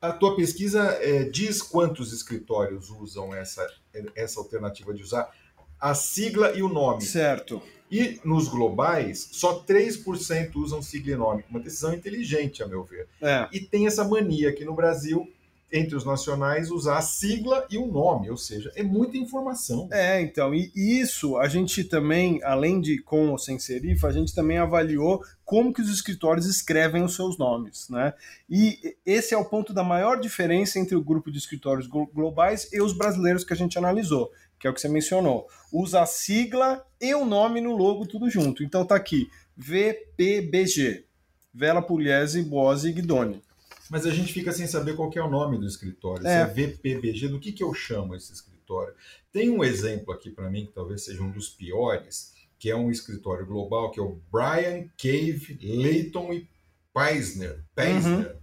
a 0.00 0.12
tua 0.12 0.34
pesquisa 0.34 0.82
é, 1.00 1.24
diz 1.24 1.60
quantos 1.60 2.12
escritórios 2.12 2.90
usam 2.90 3.34
essa, 3.34 3.66
essa 4.14 4.40
alternativa 4.40 4.94
de 4.94 5.02
usar 5.02 5.30
a 5.78 5.94
sigla 5.94 6.52
e 6.56 6.62
o 6.62 6.68
nome. 6.68 7.02
Certo. 7.02 7.62
E 7.90 8.20
nos 8.24 8.48
globais, 8.48 9.28
só 9.32 9.64
3% 9.64 10.54
usam 10.56 10.80
sigla 10.80 11.12
e 11.12 11.16
nome. 11.16 11.44
Uma 11.50 11.58
decisão 11.58 11.92
inteligente, 11.92 12.62
a 12.62 12.68
meu 12.68 12.84
ver. 12.84 13.08
É. 13.20 13.48
E 13.52 13.60
tem 13.60 13.86
essa 13.86 14.04
mania 14.04 14.50
aqui 14.50 14.64
no 14.64 14.74
Brasil, 14.74 15.28
entre 15.72 15.94
os 15.96 16.04
nacionais, 16.04 16.70
usar 16.70 16.98
a 16.98 17.02
sigla 17.02 17.66
e 17.70 17.78
o 17.78 17.86
nome. 17.86 18.30
Ou 18.30 18.36
seja, 18.36 18.70
é 18.74 18.82
muita 18.82 19.16
informação. 19.16 19.88
É, 19.92 20.20
então, 20.20 20.54
e 20.54 20.70
isso 20.74 21.36
a 21.36 21.48
gente 21.48 21.84
também, 21.84 22.42
além 22.42 22.80
de 22.80 23.00
com 23.02 23.30
ou 23.30 23.38
sem 23.38 23.58
serifa, 23.58 24.08
a 24.08 24.12
gente 24.12 24.34
também 24.34 24.58
avaliou 24.58 25.20
como 25.44 25.72
que 25.72 25.80
os 25.82 25.90
escritórios 25.90 26.46
escrevem 26.46 27.02
os 27.02 27.14
seus 27.14 27.36
nomes, 27.38 27.88
né? 27.88 28.14
E 28.48 28.96
esse 29.04 29.34
é 29.34 29.38
o 29.38 29.44
ponto 29.44 29.72
da 29.72 29.82
maior 29.82 30.20
diferença 30.20 30.78
entre 30.78 30.94
o 30.96 31.02
grupo 31.04 31.30
de 31.30 31.38
escritórios 31.38 31.86
glo- 31.86 32.10
globais 32.12 32.68
e 32.72 32.80
os 32.80 32.92
brasileiros 32.92 33.44
que 33.44 33.52
a 33.52 33.56
gente 33.56 33.76
analisou, 33.78 34.30
que 34.58 34.66
é 34.66 34.70
o 34.70 34.74
que 34.74 34.80
você 34.80 34.88
mencionou. 34.88 35.46
Usa 35.72 36.02
a 36.02 36.06
sigla 36.06 36.84
e 37.00 37.14
o 37.14 37.24
nome 37.24 37.60
no 37.60 37.76
logo 37.76 38.06
tudo 38.06 38.28
junto. 38.30 38.62
Então 38.62 38.84
tá 38.84 38.94
aqui, 38.94 39.28
VPBG, 39.56 41.04
Vela 41.52 41.82
Pugliese, 41.82 42.42
Bose 42.42 42.88
e 42.88 42.92
Guidoni. 42.92 43.42
Mas 43.90 44.06
a 44.06 44.10
gente 44.10 44.32
fica 44.32 44.52
sem 44.52 44.66
saber 44.66 44.94
qual 44.94 45.10
é 45.14 45.20
o 45.20 45.28
nome 45.30 45.58
do 45.58 45.66
escritório. 45.66 46.24
É. 46.26 46.46
Se 46.46 46.50
é 46.50 46.54
VPBG, 46.54 47.28
do 47.28 47.40
que, 47.40 47.52
que 47.52 47.62
eu 47.64 47.74
chamo 47.74 48.14
esse 48.14 48.32
escritório? 48.32 48.94
Tem 49.32 49.50
um 49.50 49.64
exemplo 49.64 50.12
aqui 50.14 50.30
para 50.30 50.48
mim, 50.48 50.66
que 50.66 50.72
talvez 50.72 51.04
seja 51.04 51.22
um 51.22 51.30
dos 51.30 51.48
piores, 51.48 52.32
que 52.58 52.70
é 52.70 52.76
um 52.76 52.90
escritório 52.90 53.44
global, 53.46 53.90
que 53.90 53.98
é 53.98 54.02
o 54.02 54.20
Brian 54.30 54.88
Cave, 54.96 55.58
Leighton 55.60 56.32
e 56.32 56.48
Peisner. 56.94 57.64
Peisner. 57.74 58.36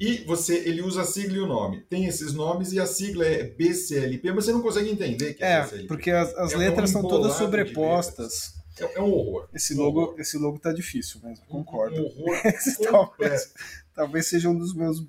E 0.00 0.24
você, 0.24 0.56
ele 0.66 0.82
usa 0.82 1.02
a 1.02 1.04
sigla 1.04 1.36
e 1.36 1.40
o 1.40 1.46
nome. 1.46 1.82
Tem 1.82 2.06
esses 2.06 2.32
nomes 2.32 2.72
e 2.72 2.80
a 2.80 2.86
sigla 2.86 3.24
é 3.24 3.44
BCLP, 3.44 4.32
mas 4.32 4.44
você 4.46 4.52
não 4.52 4.62
consegue 4.62 4.90
entender 4.90 5.34
que 5.34 5.44
é, 5.44 5.52
É, 5.52 5.62
BCLP. 5.62 5.86
porque 5.88 6.10
as, 6.10 6.34
as 6.34 6.52
É 6.52 6.56
letras 6.56 6.90
são 6.90 7.02
todas 7.02 7.34
sobrepostas. 7.34 8.54
É, 8.80 8.98
é 8.98 9.00
um 9.02 9.12
horror. 9.12 9.48
Esse 9.52 9.74
Um 9.74 9.78
logo, 9.78 10.00
horror. 10.00 10.20
esse 10.20 10.38
logo 10.38 10.58
tá 10.58 10.72
difícil 10.72 11.20
mesmo, 11.22 11.44
concordo. 11.46 12.00
Um 12.00 12.04
horror 12.06 12.36
talvez, 12.90 13.54
talvez 13.94 14.26
seja 14.26 14.48
um 14.48 14.58
dos 14.58 14.74
meus, 14.74 15.06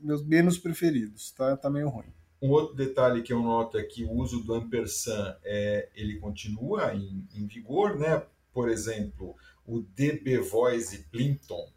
meus 0.00 0.24
menos 0.24 0.58
preferidos, 0.58 1.32
tá? 1.32 1.56
Tá 1.56 1.68
meio 1.70 1.88
ruim. 1.88 2.12
Um 2.42 2.50
outro 2.50 2.74
detalhe 2.74 3.22
que 3.22 3.32
eu 3.32 3.42
noto 3.42 3.76
é 3.76 3.82
que 3.82 4.04
o 4.04 4.12
uso 4.12 4.42
do 4.42 4.54
ampersand 4.54 5.36
é, 5.44 5.88
ele 5.94 6.18
continua 6.18 6.94
em, 6.94 7.28
em 7.34 7.46
vigor, 7.46 7.98
né? 7.98 8.22
Por 8.52 8.68
exemplo, 8.68 9.36
o 9.66 9.80
DB 9.80 10.38
Voice 10.38 10.98
Plimpton 11.10 11.68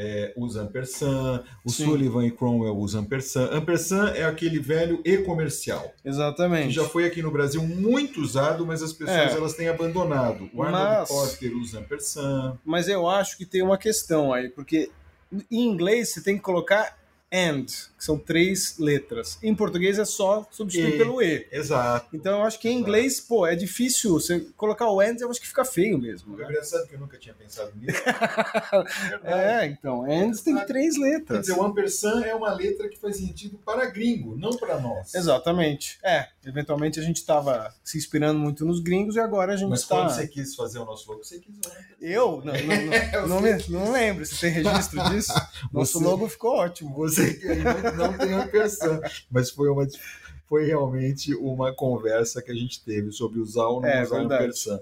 é, 0.00 0.32
usa 0.36 0.62
ampersand, 0.62 1.42
o 1.64 1.70
Sim. 1.70 1.84
Sullivan 1.84 2.24
e 2.24 2.30
Cromwell 2.30 2.76
usam 2.76 3.02
ampersand. 3.02 3.48
Ampersand 3.52 4.12
é 4.14 4.24
aquele 4.24 4.60
velho 4.60 5.00
e-comercial, 5.04 5.92
que 6.02 6.08
Exatamente. 6.08 6.72
já 6.72 6.84
foi 6.84 7.04
aqui 7.04 7.20
no 7.20 7.32
Brasil 7.32 7.60
muito 7.62 8.20
usado, 8.20 8.64
mas 8.64 8.80
as 8.82 8.92
pessoas 8.92 9.32
É. 9.32 9.36
elas 9.36 9.54
têm 9.54 9.68
abandonado. 9.68 10.48
O 10.54 10.62
Arnold 10.62 10.84
Mas- 11.00 11.08
Porter 11.08 11.56
usa 11.56 11.80
ampersand. 11.80 12.56
Mas 12.64 12.88
eu 12.88 13.08
acho 13.08 13.36
que 13.36 13.44
tem 13.44 13.60
uma 13.60 13.76
questão 13.76 14.32
aí, 14.32 14.48
porque 14.48 14.88
em 15.50 15.66
inglês 15.68 16.12
você 16.14 16.22
tem 16.22 16.36
que 16.36 16.42
colocar 16.42 16.96
and, 17.32 17.66
que 17.66 18.04
são 18.04 18.18
três 18.18 18.78
letras. 18.78 19.38
Em 19.42 19.54
português 19.54 19.98
é 19.98 20.04
só 20.04 20.46
substituir 20.50 20.94
E. 20.94 20.98
pelo 20.98 21.20
e. 21.22 21.46
Exato. 21.52 22.08
Então 22.14 22.38
eu 22.38 22.44
acho 22.44 22.58
que 22.58 22.68
em 22.68 22.78
inglês, 22.78 23.20
pô, 23.20 23.46
é 23.46 23.54
difícil. 23.54 24.14
Você 24.14 24.40
colocar 24.56 24.88
o 24.90 25.00
and, 25.00 25.16
eu 25.20 25.30
acho 25.30 25.40
que 25.40 25.46
fica 25.48 25.64
feio 25.64 25.98
mesmo. 25.98 26.34
O 26.34 26.38
né? 26.38 26.62
Sabe 26.62 26.88
que 26.88 26.94
eu 26.94 27.00
nunca 27.00 27.18
tinha 27.18 27.34
pensado 27.34 27.72
nisso. 27.76 27.98
Verdade. 29.10 29.22
É, 29.24 29.66
então, 29.66 30.04
and 30.04 30.32
tem 30.42 30.56
três 30.66 30.94
Quer 30.96 31.00
letras. 31.02 31.40
dizer, 31.42 31.52
o 31.58 31.62
ampersand 31.62 32.22
é 32.24 32.34
uma 32.34 32.52
letra 32.52 32.88
que 32.88 32.98
faz 32.98 33.16
sentido 33.16 33.58
para 33.64 33.86
gringo, 33.86 34.36
não 34.36 34.50
para 34.56 34.78
nós. 34.80 35.14
Exatamente. 35.14 35.98
É, 36.02 36.28
eventualmente 36.46 36.98
a 36.98 37.02
gente 37.02 37.16
estava 37.16 37.74
se 37.84 37.98
inspirando 37.98 38.38
muito 38.38 38.64
nos 38.64 38.80
gringos 38.80 39.16
e 39.16 39.20
agora 39.20 39.52
a 39.52 39.56
gente 39.56 39.70
Mas 39.70 39.80
está. 39.80 39.96
quando 39.96 40.10
você 40.14 40.26
quis 40.26 40.54
fazer 40.54 40.78
o 40.78 40.84
nosso 40.84 41.10
logo, 41.10 41.22
você 41.24 41.38
quis. 41.38 41.54
Eu? 42.00 42.42
Não, 42.44 42.52
não, 42.54 43.22
não, 43.22 43.28
não, 43.28 43.40
me- 43.40 43.64
não 43.68 43.92
lembro. 43.92 44.24
Você 44.24 44.36
tem 44.50 44.62
registro 44.62 45.02
disso? 45.10 45.32
Nosso 45.72 45.98
Você- 45.98 46.04
logo 46.04 46.28
ficou 46.28 46.54
ótimo. 46.56 46.94
Você 46.94 47.17
que 47.38 47.46
ainda 47.48 47.92
não 47.92 48.16
tem 48.16 48.32
ampersand. 48.32 49.00
Mas 49.30 49.50
foi, 49.50 49.68
uma, 49.68 49.86
foi 50.46 50.64
realmente 50.66 51.34
uma 51.34 51.72
conversa 51.74 52.42
que 52.42 52.50
a 52.50 52.54
gente 52.54 52.82
teve 52.84 53.12
sobre 53.12 53.38
usar 53.40 53.66
ou 53.66 53.80
não 53.80 53.88
É, 53.88 54.02
usar 54.02 54.18
verdade. 54.18 54.42
ampersand. 54.44 54.80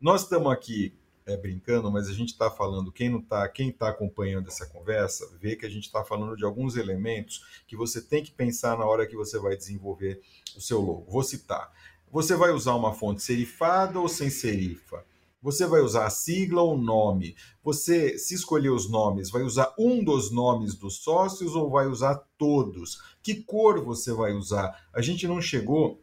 Nós 0.00 0.22
estamos 0.22 0.52
aqui 0.52 0.92
é, 1.26 1.36
brincando, 1.36 1.90
mas 1.90 2.08
a 2.08 2.12
gente 2.12 2.28
está 2.28 2.50
falando, 2.50 2.92
quem 2.92 3.08
não 3.08 3.20
tá, 3.20 3.48
quem 3.48 3.70
está 3.70 3.88
acompanhando 3.88 4.46
essa 4.48 4.66
conversa, 4.66 5.28
vê 5.40 5.56
que 5.56 5.66
a 5.66 5.70
gente 5.70 5.84
está 5.84 6.04
falando 6.04 6.36
de 6.36 6.44
alguns 6.44 6.76
elementos 6.76 7.44
que 7.66 7.76
você 7.76 8.00
tem 8.00 8.22
que 8.22 8.30
pensar 8.30 8.78
na 8.78 8.84
hora 8.84 9.06
que 9.06 9.16
você 9.16 9.38
vai 9.38 9.56
desenvolver 9.56 10.20
o 10.56 10.60
seu 10.60 10.80
logo. 10.80 11.06
Vou 11.08 11.22
citar. 11.22 11.72
Você 12.12 12.36
vai 12.36 12.50
usar 12.52 12.74
uma 12.74 12.94
fonte 12.94 13.22
serifada 13.22 13.98
ou 13.98 14.08
sem 14.08 14.30
serifa? 14.30 15.04
Você 15.42 15.66
vai 15.66 15.80
usar 15.80 16.06
a 16.06 16.10
sigla 16.10 16.62
ou 16.62 16.76
nome? 16.76 17.36
Você, 17.62 18.18
se 18.18 18.34
escolher 18.34 18.70
os 18.70 18.90
nomes, 18.90 19.30
vai 19.30 19.42
usar 19.42 19.74
um 19.78 20.02
dos 20.02 20.30
nomes 20.30 20.74
dos 20.74 20.96
sócios 20.98 21.54
ou 21.54 21.70
vai 21.70 21.86
usar 21.86 22.16
todos? 22.38 23.00
Que 23.22 23.34
cor 23.42 23.84
você 23.84 24.12
vai 24.12 24.32
usar? 24.32 24.88
A 24.92 25.00
gente 25.00 25.26
não 25.26 25.40
chegou 25.40 26.02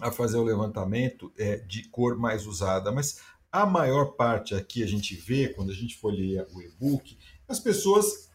a 0.00 0.12
fazer 0.12 0.36
o 0.36 0.44
levantamento 0.44 1.32
é, 1.36 1.56
de 1.56 1.88
cor 1.88 2.16
mais 2.16 2.46
usada, 2.46 2.92
mas 2.92 3.20
a 3.50 3.64
maior 3.64 4.12
parte 4.12 4.54
aqui 4.54 4.82
a 4.82 4.86
gente 4.86 5.14
vê, 5.14 5.48
quando 5.48 5.70
a 5.70 5.74
gente 5.74 5.96
folheia 5.96 6.46
o 6.52 6.60
e-book, 6.60 7.16
as 7.48 7.58
pessoas 7.58 8.28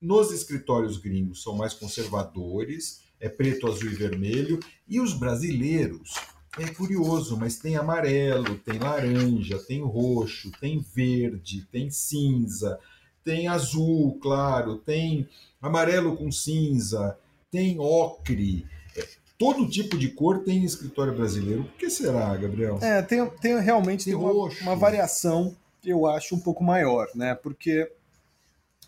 nos 0.00 0.30
escritórios 0.30 0.96
gringos 0.96 1.42
são 1.42 1.54
mais 1.54 1.74
conservadores, 1.74 3.02
é 3.18 3.28
preto, 3.28 3.66
azul 3.66 3.90
e 3.90 3.94
vermelho, 3.94 4.58
e 4.88 5.00
os 5.00 5.12
brasileiros, 5.12 6.14
é 6.58 6.66
curioso, 6.68 7.36
mas 7.36 7.58
tem 7.58 7.76
amarelo, 7.76 8.56
tem 8.58 8.78
laranja, 8.78 9.58
tem 9.58 9.82
roxo, 9.82 10.50
tem 10.60 10.84
verde, 10.94 11.66
tem 11.70 11.90
cinza, 11.90 12.78
tem 13.24 13.46
azul, 13.46 14.18
claro, 14.20 14.76
tem 14.78 15.28
amarelo 15.62 16.16
com 16.16 16.32
cinza, 16.32 17.16
tem 17.50 17.78
ocre. 17.78 18.66
É, 18.96 19.06
Todo 19.38 19.68
tipo 19.68 19.96
de 19.96 20.08
cor 20.08 20.40
tem 20.40 20.58
em 20.58 20.64
escritório 20.64 21.14
brasileiro. 21.14 21.64
Por 21.64 21.74
que 21.74 21.88
será, 21.88 22.36
Gabriel? 22.36 22.78
É, 22.82 23.00
tem, 23.00 23.24
tem 23.40 23.58
realmente 23.60 24.04
Tem 24.04 24.14
tem 24.14 24.22
uma, 24.22 24.50
uma 24.62 24.76
variação 24.76 25.56
que 25.80 25.90
eu 25.90 26.06
acho 26.06 26.34
um 26.34 26.40
pouco 26.40 26.62
maior, 26.62 27.08
né? 27.14 27.34
Porque 27.34 27.90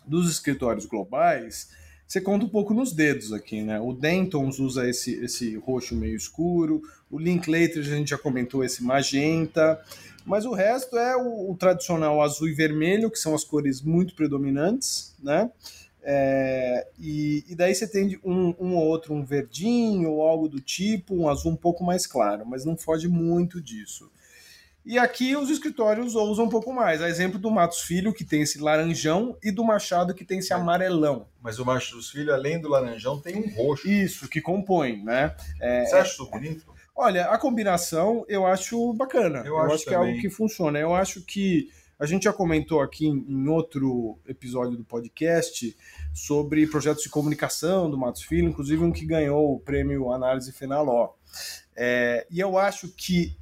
dos 0.05 0.29
escritórios 0.29 0.85
globais, 0.85 1.69
você 2.13 2.21
conta 2.21 2.45
um 2.45 2.49
pouco 2.49 2.75
nos 2.75 2.93
dedos 2.93 3.33
aqui, 3.33 3.63
né? 3.63 3.79
O 3.79 3.91
Dentons 3.91 4.59
usa 4.59 4.87
esse, 4.87 5.15
esse 5.25 5.55
roxo 5.55 5.95
meio 5.95 6.15
escuro, 6.15 6.79
o 7.09 7.17
Linklater 7.17 7.79
a 7.79 7.81
gente 7.81 8.11
já 8.11 8.19
comentou 8.19 8.63
esse 8.63 8.83
magenta, 8.83 9.83
mas 10.23 10.45
o 10.45 10.53
resto 10.53 10.95
é 10.95 11.17
o, 11.17 11.49
o 11.49 11.57
tradicional 11.57 12.21
azul 12.21 12.47
e 12.47 12.53
vermelho, 12.53 13.09
que 13.09 13.17
são 13.17 13.33
as 13.33 13.43
cores 13.43 13.81
muito 13.81 14.13
predominantes, 14.13 15.15
né? 15.23 15.49
É, 16.03 16.85
e, 16.99 17.45
e 17.49 17.55
daí 17.55 17.73
você 17.73 17.87
tem 17.87 18.19
um, 18.23 18.53
um 18.59 18.75
ou 18.75 18.85
outro, 18.85 19.11
um 19.11 19.25
verdinho 19.25 20.11
ou 20.11 20.21
algo 20.21 20.47
do 20.47 20.61
tipo, 20.61 21.15
um 21.15 21.27
azul 21.27 21.53
um 21.53 21.55
pouco 21.55 21.83
mais 21.83 22.05
claro, 22.05 22.45
mas 22.45 22.63
não 22.63 22.77
foge 22.77 23.07
muito 23.07 23.59
disso. 23.59 24.11
E 24.85 24.99
aqui 24.99 25.35
os 25.35 25.49
escritórios 25.49 26.13
usam 26.15 26.45
um 26.45 26.49
pouco 26.49 26.73
mais. 26.73 27.01
A 27.01 27.09
exemplo 27.09 27.39
do 27.39 27.49
Matos 27.49 27.81
Filho, 27.81 28.13
que 28.13 28.25
tem 28.25 28.41
esse 28.41 28.59
laranjão, 28.59 29.37
e 29.41 29.51
do 29.51 29.63
Machado, 29.63 30.13
que 30.13 30.25
tem 30.25 30.39
esse 30.39 30.53
amarelão. 30.53 31.27
Mas 31.41 31.57
o 31.57 31.65
Macho 31.65 31.95
dos 31.95 32.09
Filhos, 32.09 32.33
além 32.33 32.59
do 32.59 32.67
laranjão, 32.67 33.19
tem 33.19 33.37
um 33.37 33.49
roxo. 33.55 33.89
Isso, 33.89 34.27
que 34.27 34.41
compõe, 34.41 35.01
né? 35.03 35.35
Você 35.85 35.95
acha 35.95 36.11
isso 36.11 36.29
bonito? 36.29 36.65
Olha, 36.95 37.25
a 37.27 37.37
combinação 37.37 38.25
eu 38.27 38.45
acho 38.45 38.93
bacana. 38.93 39.41
Eu 39.45 39.57
acho 39.57 39.85
que 39.85 39.93
é 39.93 39.97
algo 39.97 40.19
que 40.19 40.29
funciona. 40.29 40.77
Eu 40.77 40.93
acho 40.93 41.21
que 41.21 41.69
a 41.97 42.03
A 42.03 42.05
gente 42.05 42.23
já 42.23 42.33
comentou 42.33 42.81
aqui 42.81 43.07
em, 43.07 43.25
em 43.29 43.47
outro 43.47 44.19
episódio 44.27 44.75
do 44.75 44.83
podcast 44.83 45.73
sobre 46.13 46.67
projetos 46.67 47.01
de 47.01 47.07
comunicação 47.07 47.89
do 47.89 47.97
Matos 47.97 48.23
Filho, 48.23 48.49
inclusive 48.49 48.83
um 48.83 48.91
que 48.91 49.05
ganhou 49.05 49.55
o 49.55 49.59
prêmio 49.61 50.11
Análise 50.11 50.51
Fenaló. 50.51 51.13
É, 51.73 52.27
e 52.29 52.41
eu 52.41 52.57
acho 52.57 52.89
que, 52.89 53.37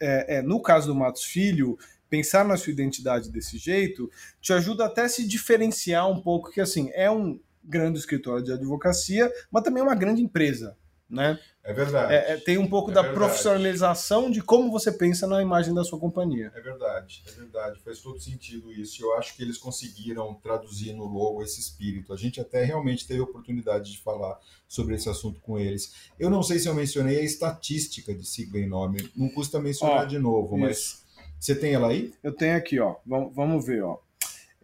é, 0.00 0.36
é, 0.36 0.42
no 0.42 0.60
caso 0.60 0.88
do 0.88 0.94
Matos 0.94 1.24
Filho, 1.24 1.78
pensar 2.08 2.44
na 2.44 2.56
sua 2.56 2.72
identidade 2.72 3.30
desse 3.30 3.58
jeito 3.58 4.10
te 4.40 4.52
ajuda 4.52 4.86
até 4.86 5.02
a 5.02 5.08
se 5.08 5.26
diferenciar 5.26 6.08
um 6.10 6.20
pouco, 6.20 6.50
que 6.50 6.60
assim, 6.60 6.90
é 6.94 7.10
um 7.10 7.40
grande 7.64 7.98
escritório 7.98 8.44
de 8.44 8.52
advocacia, 8.52 9.32
mas 9.50 9.62
também 9.62 9.80
é 9.80 9.84
uma 9.84 9.94
grande 9.94 10.22
empresa 10.22 10.76
né? 11.08 11.38
É 11.62 11.72
verdade. 11.72 12.12
É, 12.12 12.32
é, 12.32 12.36
tem 12.36 12.58
um 12.58 12.66
pouco 12.68 12.90
é 12.90 12.94
da 12.94 13.02
verdade. 13.02 13.20
profissionalização 13.20 14.30
de 14.30 14.40
como 14.40 14.70
você 14.70 14.92
pensa 14.92 15.26
na 15.26 15.42
imagem 15.42 15.74
da 15.74 15.82
sua 15.82 15.98
companhia. 15.98 16.52
É 16.54 16.60
verdade, 16.60 17.22
é 17.26 17.30
verdade. 17.32 17.80
Faz 17.80 18.00
todo 18.00 18.20
sentido 18.20 18.72
isso. 18.72 19.02
Eu 19.02 19.16
acho 19.16 19.34
que 19.36 19.42
eles 19.42 19.58
conseguiram 19.58 20.34
traduzir 20.34 20.92
no 20.92 21.04
logo 21.04 21.42
esse 21.42 21.60
espírito. 21.60 22.12
A 22.12 22.16
gente 22.16 22.40
até 22.40 22.64
realmente 22.64 23.06
teve 23.06 23.20
oportunidade 23.20 23.90
de 23.92 23.98
falar 23.98 24.38
sobre 24.68 24.94
esse 24.94 25.08
assunto 25.08 25.40
com 25.40 25.58
eles. 25.58 26.10
Eu 26.18 26.30
não 26.30 26.42
sei 26.42 26.58
se 26.58 26.68
eu 26.68 26.74
mencionei 26.74 27.18
a 27.18 27.24
estatística 27.24 28.14
de 28.14 28.26
sigla 28.26 28.58
e 28.58 28.66
nome. 28.66 29.10
Não 29.16 29.28
custa 29.28 29.58
mencionar 29.58 30.02
Ó, 30.02 30.04
de 30.04 30.18
novo, 30.18 30.56
mas 30.56 30.78
isso. 30.78 31.04
você 31.38 31.54
tem 31.54 31.74
ela 31.74 31.88
aí? 31.88 32.12
Eu 32.22 32.32
tenho 32.32 32.56
aqui, 32.56 32.78
ó. 32.78 32.96
Vamos, 33.04 33.34
vamos 33.34 33.66
ver, 33.66 33.82
ó. 33.82 33.98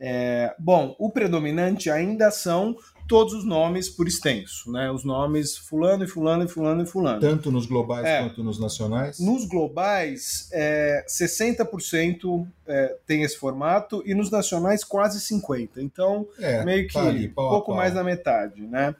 É, 0.04 0.52
bom, 0.58 0.96
o 0.98 1.10
predominante 1.10 1.88
ainda 1.88 2.28
são 2.32 2.76
todos 3.12 3.34
os 3.34 3.44
nomes 3.44 3.90
por 3.90 4.08
extenso, 4.08 4.72
né? 4.72 4.90
Os 4.90 5.04
nomes 5.04 5.56
fulano 5.58 6.02
e 6.04 6.08
fulano 6.08 6.44
e 6.44 6.48
fulano 6.48 6.82
e 6.82 6.86
fulano. 6.86 7.20
Tanto 7.20 7.50
nos 7.52 7.66
globais 7.66 8.06
É. 8.06 8.22
quanto 8.22 8.42
nos 8.42 8.58
nacionais? 8.58 9.18
Nos 9.18 9.44
globais, 9.46 10.48
é, 10.50 11.04
60% 11.06 12.46
é, 12.66 12.96
tem 13.06 13.22
esse 13.22 13.36
formato 13.36 14.02
e 14.06 14.14
nos 14.14 14.30
nacionais 14.30 14.82
quase 14.82 15.20
50%. 15.20 15.76
Então, 15.76 16.26
É, 16.38 16.64
meio 16.64 16.86
que 16.86 16.94
tá 16.94 17.06
ali, 17.06 17.28
pau 17.28 17.50
pouco 17.50 17.66
pau. 17.66 17.76
mais 17.76 17.92
da 17.92 18.02
metade, 18.02 18.62
né? 18.62 18.94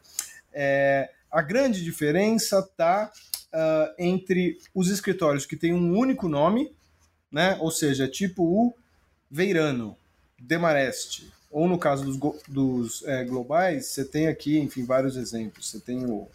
É, 0.53 1.09
a 1.31 1.41
grande 1.41 1.83
diferença 1.83 2.59
está 2.59 3.11
entre 3.99 4.59
os 4.75 4.89
escritórios 4.91 5.45
que 5.47 5.57
têm 5.57 5.73
um 5.75 5.97
único 5.97 6.29
nome, 6.29 6.71
né? 7.31 7.57
Ou 7.61 7.71
seja, 7.71 8.07
tipo 8.09 8.43
o 8.43 8.75
Veirano, 9.31 9.97
Demarest, 10.39 11.25
ou 11.53 11.69
no 11.69 11.79
caso 11.79 12.05
dos, 12.05 12.17
dos 12.49 13.05
é, 13.07 13.25
globais, 13.25 13.87
você 13.87 14.05
tem 14.05 14.27
aqui, 14.27 14.59
enfim, 14.59 14.85
vários 14.85 15.17
exemplos. 15.17 15.71
Você 15.71 15.79
tem 15.79 16.05
o, 16.07 16.27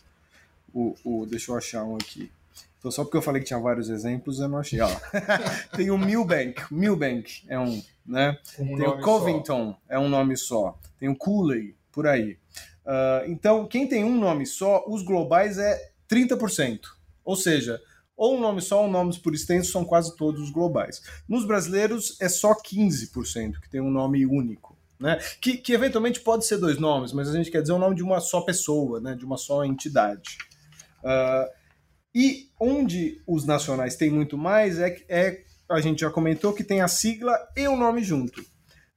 o, 0.73 0.95
o- 1.03 1.25
deixa 1.25 1.51
eu 1.51 1.57
achar 1.57 1.83
um 1.83 1.95
aqui. 1.95 2.31
Então, 2.79 2.91
só 2.91 3.03
porque 3.03 3.17
eu 3.17 3.21
falei 3.21 3.41
que 3.41 3.47
tinha 3.47 3.59
vários 3.59 3.89
exemplos, 3.89 4.39
eu 4.39 4.47
não 4.47 4.59
achei. 4.59 4.79
Ó. 4.79 4.89
tem 5.75 5.89
o 5.89 5.97
Milbank, 5.97 6.61
Milbank 6.71 7.43
é 7.47 7.59
um, 7.59 7.81
né? 8.05 8.37
Um 8.59 8.77
Tem 8.77 8.87
o 8.87 9.01
Covington, 9.01 9.75
é 9.89 9.97
um 9.97 10.07
nome 10.07 10.37
só. 10.37 10.77
Tem 10.99 11.09
o 11.09 11.15
Cooley, 11.15 11.75
por 11.91 12.05
aí. 12.07 12.37
Ah, 12.85 13.23
então, 13.27 13.67
quem 13.67 13.87
tem 13.87 14.03
um 14.03 14.17
nome 14.17 14.45
só, 14.45 14.85
os 14.87 15.01
globais 15.03 15.57
é 15.57 15.91
30%. 16.09 16.79
Ou 17.25 17.35
seja, 17.35 17.81
ou 18.15 18.37
um 18.37 18.39
nome 18.39 18.61
só 18.61 18.81
ou 18.83 18.89
nomes 18.89 19.17
por 19.17 19.35
extenso 19.35 19.71
são 19.71 19.83
quase 19.83 20.15
todos 20.15 20.41
os 20.41 20.49
globais. 20.49 21.01
Nos 21.27 21.45
brasileiros 21.45 22.15
é 22.21 22.29
só 22.29 22.53
15% 22.55 23.59
que 23.59 23.69
tem 23.69 23.81
um 23.81 23.91
nome 23.91 24.25
único. 24.25 24.66
Né? 24.99 25.19
Que, 25.41 25.57
que 25.57 25.73
eventualmente 25.73 26.19
pode 26.21 26.45
ser 26.45 26.57
dois 26.57 26.77
nomes, 26.79 27.13
mas 27.13 27.29
a 27.29 27.33
gente 27.33 27.51
quer 27.51 27.61
dizer 27.61 27.73
o 27.73 27.79
nome 27.79 27.95
de 27.95 28.03
uma 28.03 28.19
só 28.19 28.41
pessoa, 28.41 28.99
né? 28.99 29.15
de 29.15 29.25
uma 29.25 29.37
só 29.37 29.63
entidade. 29.63 30.37
Ah, 31.03 31.47
e 32.13 32.49
onde 32.59 33.21
os 33.27 33.45
nacionais 33.45 33.95
têm 33.95 34.09
muito 34.09 34.37
mais 34.37 34.79
é, 34.79 34.97
é, 35.07 35.43
a 35.69 35.79
gente 35.79 36.01
já 36.01 36.09
comentou 36.09 36.53
que 36.53 36.63
tem 36.63 36.81
a 36.81 36.87
sigla 36.87 37.37
e 37.55 37.67
o 37.67 37.75
nome 37.75 38.03
junto. 38.03 38.43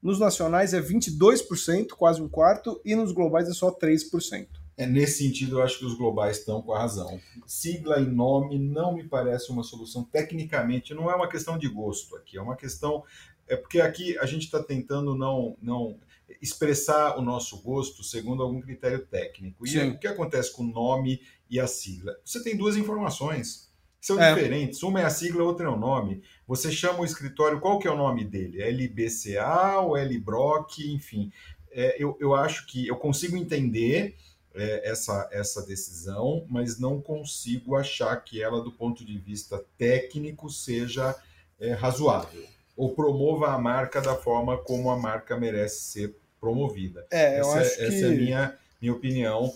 Nos 0.03 0.19
nacionais 0.19 0.73
é 0.73 0.81
22%, 0.81 1.89
quase 1.91 2.23
um 2.23 2.29
quarto, 2.29 2.81
e 2.85 2.95
nos 2.95 3.13
globais 3.13 3.49
é 3.49 3.53
só 3.53 3.71
3%. 3.71 4.49
É, 4.81 4.87
nesse 4.87 5.19
sentido, 5.25 5.59
eu 5.59 5.63
acho 5.63 5.79
que 5.79 5.85
os 5.85 5.93
globais 5.93 6.39
estão 6.39 6.63
com 6.63 6.73
a 6.73 6.79
razão. 6.79 7.21
Sigla 7.47 8.01
e 8.01 8.07
nome 8.07 8.59
não 8.59 8.95
me 8.95 9.05
parece 9.05 9.53
uma 9.53 9.63
solução 9.63 10.03
tecnicamente, 10.03 10.95
não 10.95 11.11
é 11.11 11.15
uma 11.15 11.29
questão 11.29 11.59
de 11.59 11.69
gosto 11.69 12.17
aqui, 12.17 12.39
é 12.39 12.41
uma 12.41 12.57
questão. 12.57 13.05
É 13.47 13.57
porque 13.57 13.79
aqui 13.79 14.17
a 14.19 14.25
gente 14.25 14.45
está 14.45 14.63
tentando 14.63 15.15
não, 15.15 15.55
não 15.61 15.99
expressar 16.41 17.19
o 17.19 17.21
nosso 17.21 17.61
gosto 17.63 18.03
segundo 18.03 18.43
algum 18.43 18.59
critério 18.59 19.05
técnico. 19.07 19.67
E 19.67 19.71
Sim. 19.71 19.91
o 19.91 19.99
que 19.99 20.07
acontece 20.07 20.51
com 20.51 20.63
o 20.63 20.73
nome 20.73 21.21
e 21.51 21.61
a 21.61 21.67
sigla? 21.67 22.17
Você 22.25 22.43
tem 22.43 22.57
duas 22.57 22.75
informações. 22.75 23.69
São 24.01 24.19
É. 24.19 24.33
diferentes. 24.33 24.83
Uma 24.83 25.03
é 25.03 25.05
a 25.05 25.11
sigla, 25.11 25.43
outra 25.43 25.67
é 25.67 25.69
o 25.69 25.77
nome. 25.77 26.23
Você 26.47 26.73
chama 26.73 27.01
o 27.01 27.05
escritório, 27.05 27.61
qual 27.61 27.79
que 27.79 27.87
é 27.87 27.91
o 27.91 27.99
nome 27.99 28.25
dele? 28.25 28.63
LBCA 28.63 29.81
ou 29.81 29.95
LBROC, 29.95 30.91
enfim. 30.91 31.31
É, 31.71 32.03
eu, 32.03 32.17
eu 32.19 32.35
acho 32.35 32.67
que 32.67 32.87
eu 32.87 32.97
consigo 32.97 33.37
entender 33.37 34.17
é, 34.61 34.89
essa, 34.89 35.29
essa 35.33 35.63
decisão, 35.63 36.45
mas 36.49 36.79
não 36.79 37.01
consigo 37.01 37.75
achar 37.75 38.15
que 38.17 38.43
ela, 38.43 38.63
do 38.63 38.71
ponto 38.71 39.05
de 39.05 39.19
vista 39.19 39.65
técnico, 39.79 40.51
seja 40.51 41.17
é, 41.59 41.73
razoável 41.73 42.45
ou 42.77 42.95
promova 42.95 43.53
a 43.53 43.59
marca 43.59 44.01
da 44.01 44.15
forma 44.15 44.57
como 44.57 44.91
a 44.91 44.97
marca 44.97 45.37
merece 45.37 45.81
ser 45.83 46.17
promovida. 46.41 47.07
É, 47.11 47.39
eu 47.39 47.43
essa 47.43 47.61
acho 47.61 47.77
que. 47.77 47.85
essa 47.85 48.07
é 48.07 48.09
a 48.09 48.13
minha, 48.13 48.59
minha 48.81 48.93
opinião 48.95 49.53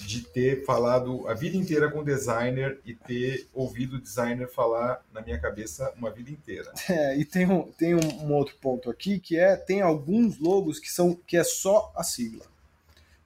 de 0.00 0.22
ter 0.22 0.64
falado 0.64 1.28
a 1.28 1.34
vida 1.34 1.56
inteira 1.56 1.88
com 1.88 2.02
designer 2.02 2.80
e 2.84 2.92
ter 2.92 3.46
ouvido 3.54 3.96
o 3.96 4.00
designer 4.00 4.48
falar 4.48 5.00
na 5.12 5.20
minha 5.20 5.38
cabeça 5.38 5.92
uma 5.96 6.10
vida 6.10 6.30
inteira. 6.30 6.72
É, 6.90 7.16
e 7.16 7.24
tem, 7.24 7.46
um, 7.46 7.70
tem 7.72 7.94
um, 7.94 8.24
um 8.24 8.34
outro 8.34 8.56
ponto 8.60 8.90
aqui 8.90 9.18
que 9.18 9.38
é 9.38 9.56
tem 9.56 9.80
alguns 9.80 10.38
logos 10.38 10.78
que 10.78 10.90
são 10.90 11.14
que 11.14 11.36
é 11.36 11.44
só 11.44 11.92
a 11.94 12.02
sigla. 12.02 12.44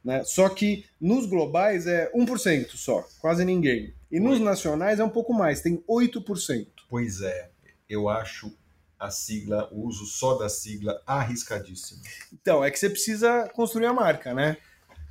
Né? 0.04 0.24
Só 0.24 0.48
que 0.48 0.86
nos 1.00 1.26
globais 1.26 1.86
é 1.86 2.10
1% 2.12 2.76
só, 2.76 3.06
quase 3.20 3.44
ninguém. 3.44 3.92
E 4.10 4.18
nos 4.18 4.40
nacionais 4.40 5.00
é 5.00 5.04
um 5.04 5.10
pouco 5.10 5.34
mais, 5.34 5.60
tem 5.60 5.82
8%. 5.88 6.66
Pois 6.88 7.20
é, 7.20 7.50
eu 7.88 8.08
acho 8.08 8.52
a 8.98 9.10
sigla, 9.10 9.68
o 9.70 9.86
uso 9.86 10.06
só 10.06 10.34
da 10.34 10.48
sigla 10.48 11.00
arriscadíssimo. 11.06 12.02
Então, 12.32 12.64
é 12.64 12.70
que 12.70 12.78
você 12.78 12.90
precisa 12.90 13.48
construir 13.54 13.86
a 13.86 13.92
marca, 13.92 14.34
né? 14.34 14.56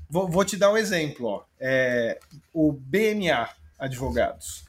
Vou, 0.09 0.27
vou 0.27 0.43
te 0.43 0.57
dar 0.57 0.71
um 0.71 0.77
exemplo, 0.77 1.27
ó. 1.27 1.43
É, 1.59 2.19
o 2.53 2.71
BMA 2.71 3.49
Advogados. 3.79 4.65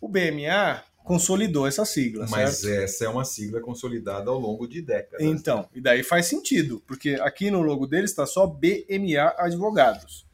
O 0.00 0.08
BMA 0.08 0.82
consolidou 1.04 1.66
essa 1.66 1.84
sigla, 1.84 2.26
Mas 2.28 2.58
certo? 2.58 2.82
essa 2.84 3.04
é 3.04 3.08
uma 3.08 3.24
sigla 3.24 3.60
consolidada 3.60 4.30
ao 4.30 4.38
longo 4.38 4.66
de 4.66 4.80
décadas. 4.82 5.24
Então, 5.26 5.68
e 5.74 5.80
daí 5.80 6.02
faz 6.02 6.26
sentido, 6.26 6.82
porque 6.86 7.14
aqui 7.20 7.50
no 7.50 7.60
logo 7.62 7.86
deles 7.86 8.10
está 8.10 8.26
só 8.26 8.46
BMA 8.46 9.34
Advogados. 9.38 10.26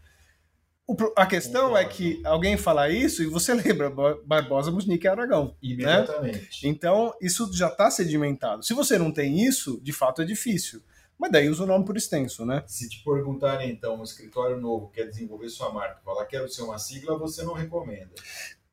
O 0.87 0.97
a 1.17 1.27
questão 1.27 1.77
é 1.77 1.85
Concordo. 1.85 1.89
que 1.97 2.23
alguém 2.27 2.57
fala 2.57 2.89
isso 2.89 3.23
e 3.23 3.27
você 3.27 3.53
lembra 3.55 3.91
Bar- 3.91 4.17
Barbosa, 4.25 4.71
Musnick 4.71 5.05
e 5.05 5.09
Aragão. 5.09 5.55
Imediatamente. 5.63 6.67
Então, 6.67 7.13
isso 7.21 7.51
já 7.53 7.69
está 7.69 7.91
sedimentado. 7.91 8.65
Se 8.65 8.73
você 8.73 8.97
não 8.99 9.13
tem 9.13 9.45
isso, 9.45 9.79
de 9.83 9.93
fato 9.93 10.23
é 10.23 10.25
difícil. 10.25 10.81
Mas 11.19 11.33
daí 11.33 11.49
usa 11.51 11.65
o 11.65 11.67
nome 11.67 11.85
por 11.85 11.97
extenso, 11.97 12.47
né? 12.47 12.63
Se 12.67 12.89
te 12.89 13.03
perguntarem, 13.05 13.71
então, 13.71 13.99
um 14.01 14.05
escritório 14.05 14.57
novo 14.57 14.89
quer 14.89 15.05
desenvolver 15.05 15.49
sua 15.51 15.71
marca, 15.73 16.01
falar 16.05 16.25
quero 16.27 16.49
ser 16.49 16.63
uma 16.63 16.79
sigla, 16.79 17.19
você 17.19 17.43
não 17.43 17.55
recomenda. 17.55 18.11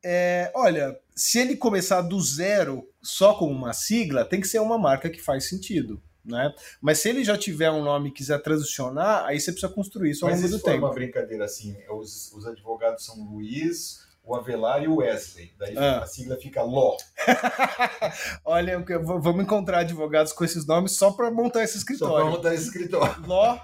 É, 0.08 0.52
olha, 0.54 0.96
se 1.16 1.40
ele 1.40 1.56
começar 1.56 2.00
do 2.00 2.20
zero 2.20 2.88
só 3.02 3.34
com 3.34 3.50
uma 3.50 3.72
sigla, 3.72 4.24
tem 4.24 4.40
que 4.40 4.46
ser 4.46 4.60
uma 4.60 4.78
marca 4.78 5.10
que 5.10 5.20
faz 5.20 5.48
sentido. 5.48 6.00
Né? 6.24 6.54
Mas 6.80 7.00
se 7.00 7.08
ele 7.08 7.24
já 7.24 7.36
tiver 7.36 7.72
um 7.72 7.82
nome 7.82 8.10
e 8.10 8.12
quiser 8.12 8.40
transicionar, 8.40 9.24
aí 9.24 9.40
você 9.40 9.50
precisa 9.50 9.72
construir 9.72 10.12
isso 10.12 10.24
ao 10.24 10.30
Mas 10.30 10.42
longo 10.42 10.56
do 10.56 10.62
tempo. 10.62 10.86
uma 10.86 10.94
brincadeira 10.94 11.44
assim, 11.44 11.76
os, 11.90 12.32
os 12.32 12.46
advogados 12.46 13.04
são 13.04 13.16
Luiz, 13.32 14.05
o 14.26 14.34
Avelar 14.34 14.82
e 14.82 14.88
o 14.88 14.96
Wesley. 14.96 15.52
Daí 15.56 15.78
Ah. 15.78 16.00
a 16.00 16.06
sigla 16.06 16.36
fica 16.36 16.60
Ló. 16.62 16.96
Olha, 18.44 18.78
vamos 19.04 19.42
encontrar 19.44 19.78
advogados 19.78 20.32
com 20.32 20.44
esses 20.44 20.66
nomes 20.66 20.92
só 20.96 21.12
para 21.12 21.30
montar 21.30 21.62
esse 21.62 21.74
Só 21.74 21.78
escritório. 21.78 22.24
vamos 22.26 22.42
dar 22.42 22.52
esse 22.54 22.64
escritório. 22.64 23.14
Ló 23.26 23.58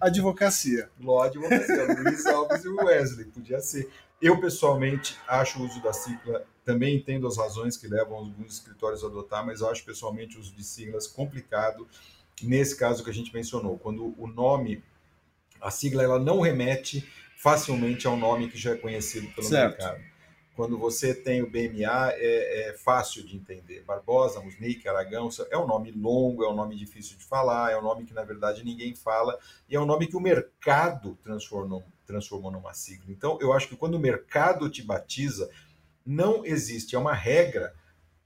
Advocacia. 0.00 0.90
Ló 1.00 1.22
advocacia, 1.22 1.86
Luiz 2.02 2.26
Alves 2.26 2.64
e 2.64 2.68
o 2.68 2.76
Wesley, 2.84 3.24
podia 3.26 3.60
ser. 3.60 3.88
Eu, 4.20 4.40
pessoalmente, 4.40 5.16
acho 5.26 5.58
o 5.60 5.64
uso 5.66 5.82
da 5.82 5.92
sigla, 5.92 6.44
também 6.64 6.96
entendo 6.96 7.26
as 7.26 7.36
razões 7.36 7.76
que 7.76 7.86
levam 7.88 8.16
alguns 8.18 8.54
escritórios 8.54 9.02
a 9.02 9.06
adotar, 9.06 9.44
mas 9.44 9.60
eu 9.60 9.70
acho 9.70 9.84
pessoalmente 9.84 10.36
o 10.36 10.40
uso 10.40 10.54
de 10.54 10.62
siglas 10.64 11.06
complicado 11.06 11.86
nesse 12.42 12.76
caso 12.76 13.02
que 13.04 13.10
a 13.10 13.12
gente 13.14 13.32
mencionou, 13.34 13.78
quando 13.78 14.14
o 14.18 14.26
nome, 14.26 14.82
a 15.60 15.70
sigla, 15.70 16.02
ela 16.02 16.18
não 16.18 16.40
remete 16.40 17.06
facilmente 17.44 18.06
ao 18.06 18.16
nome 18.16 18.48
que 18.48 18.56
já 18.56 18.70
é 18.70 18.74
conhecido 18.74 19.28
pelo 19.34 19.46
Certo. 19.46 19.76
mercado. 19.76 20.02
Quando 20.56 20.78
você 20.78 21.12
tem 21.12 21.42
o 21.42 21.50
BMA, 21.50 22.12
é, 22.14 22.70
é 22.70 22.72
fácil 22.72 23.22
de 23.22 23.36
entender. 23.36 23.82
Barbosa, 23.82 24.40
Musnick, 24.40 24.88
Aragão, 24.88 25.28
é 25.50 25.58
um 25.58 25.66
nome 25.66 25.90
longo, 25.90 26.42
é 26.42 26.48
um 26.48 26.54
nome 26.54 26.74
difícil 26.74 27.18
de 27.18 27.24
falar, 27.24 27.70
é 27.70 27.78
um 27.78 27.82
nome 27.82 28.06
que, 28.06 28.14
na 28.14 28.22
verdade, 28.22 28.64
ninguém 28.64 28.94
fala, 28.94 29.38
e 29.68 29.76
é 29.76 29.80
um 29.80 29.84
nome 29.84 30.06
que 30.06 30.16
o 30.16 30.20
mercado 30.20 31.18
transformou, 31.22 31.84
transformou 32.06 32.50
numa 32.50 32.72
sigla. 32.72 33.10
Então, 33.10 33.36
eu 33.42 33.52
acho 33.52 33.68
que 33.68 33.76
quando 33.76 33.96
o 33.96 34.00
mercado 34.00 34.70
te 34.70 34.82
batiza, 34.82 35.50
não 36.06 36.46
existe, 36.46 36.96
é 36.96 36.98
uma 36.98 37.12
regra 37.12 37.74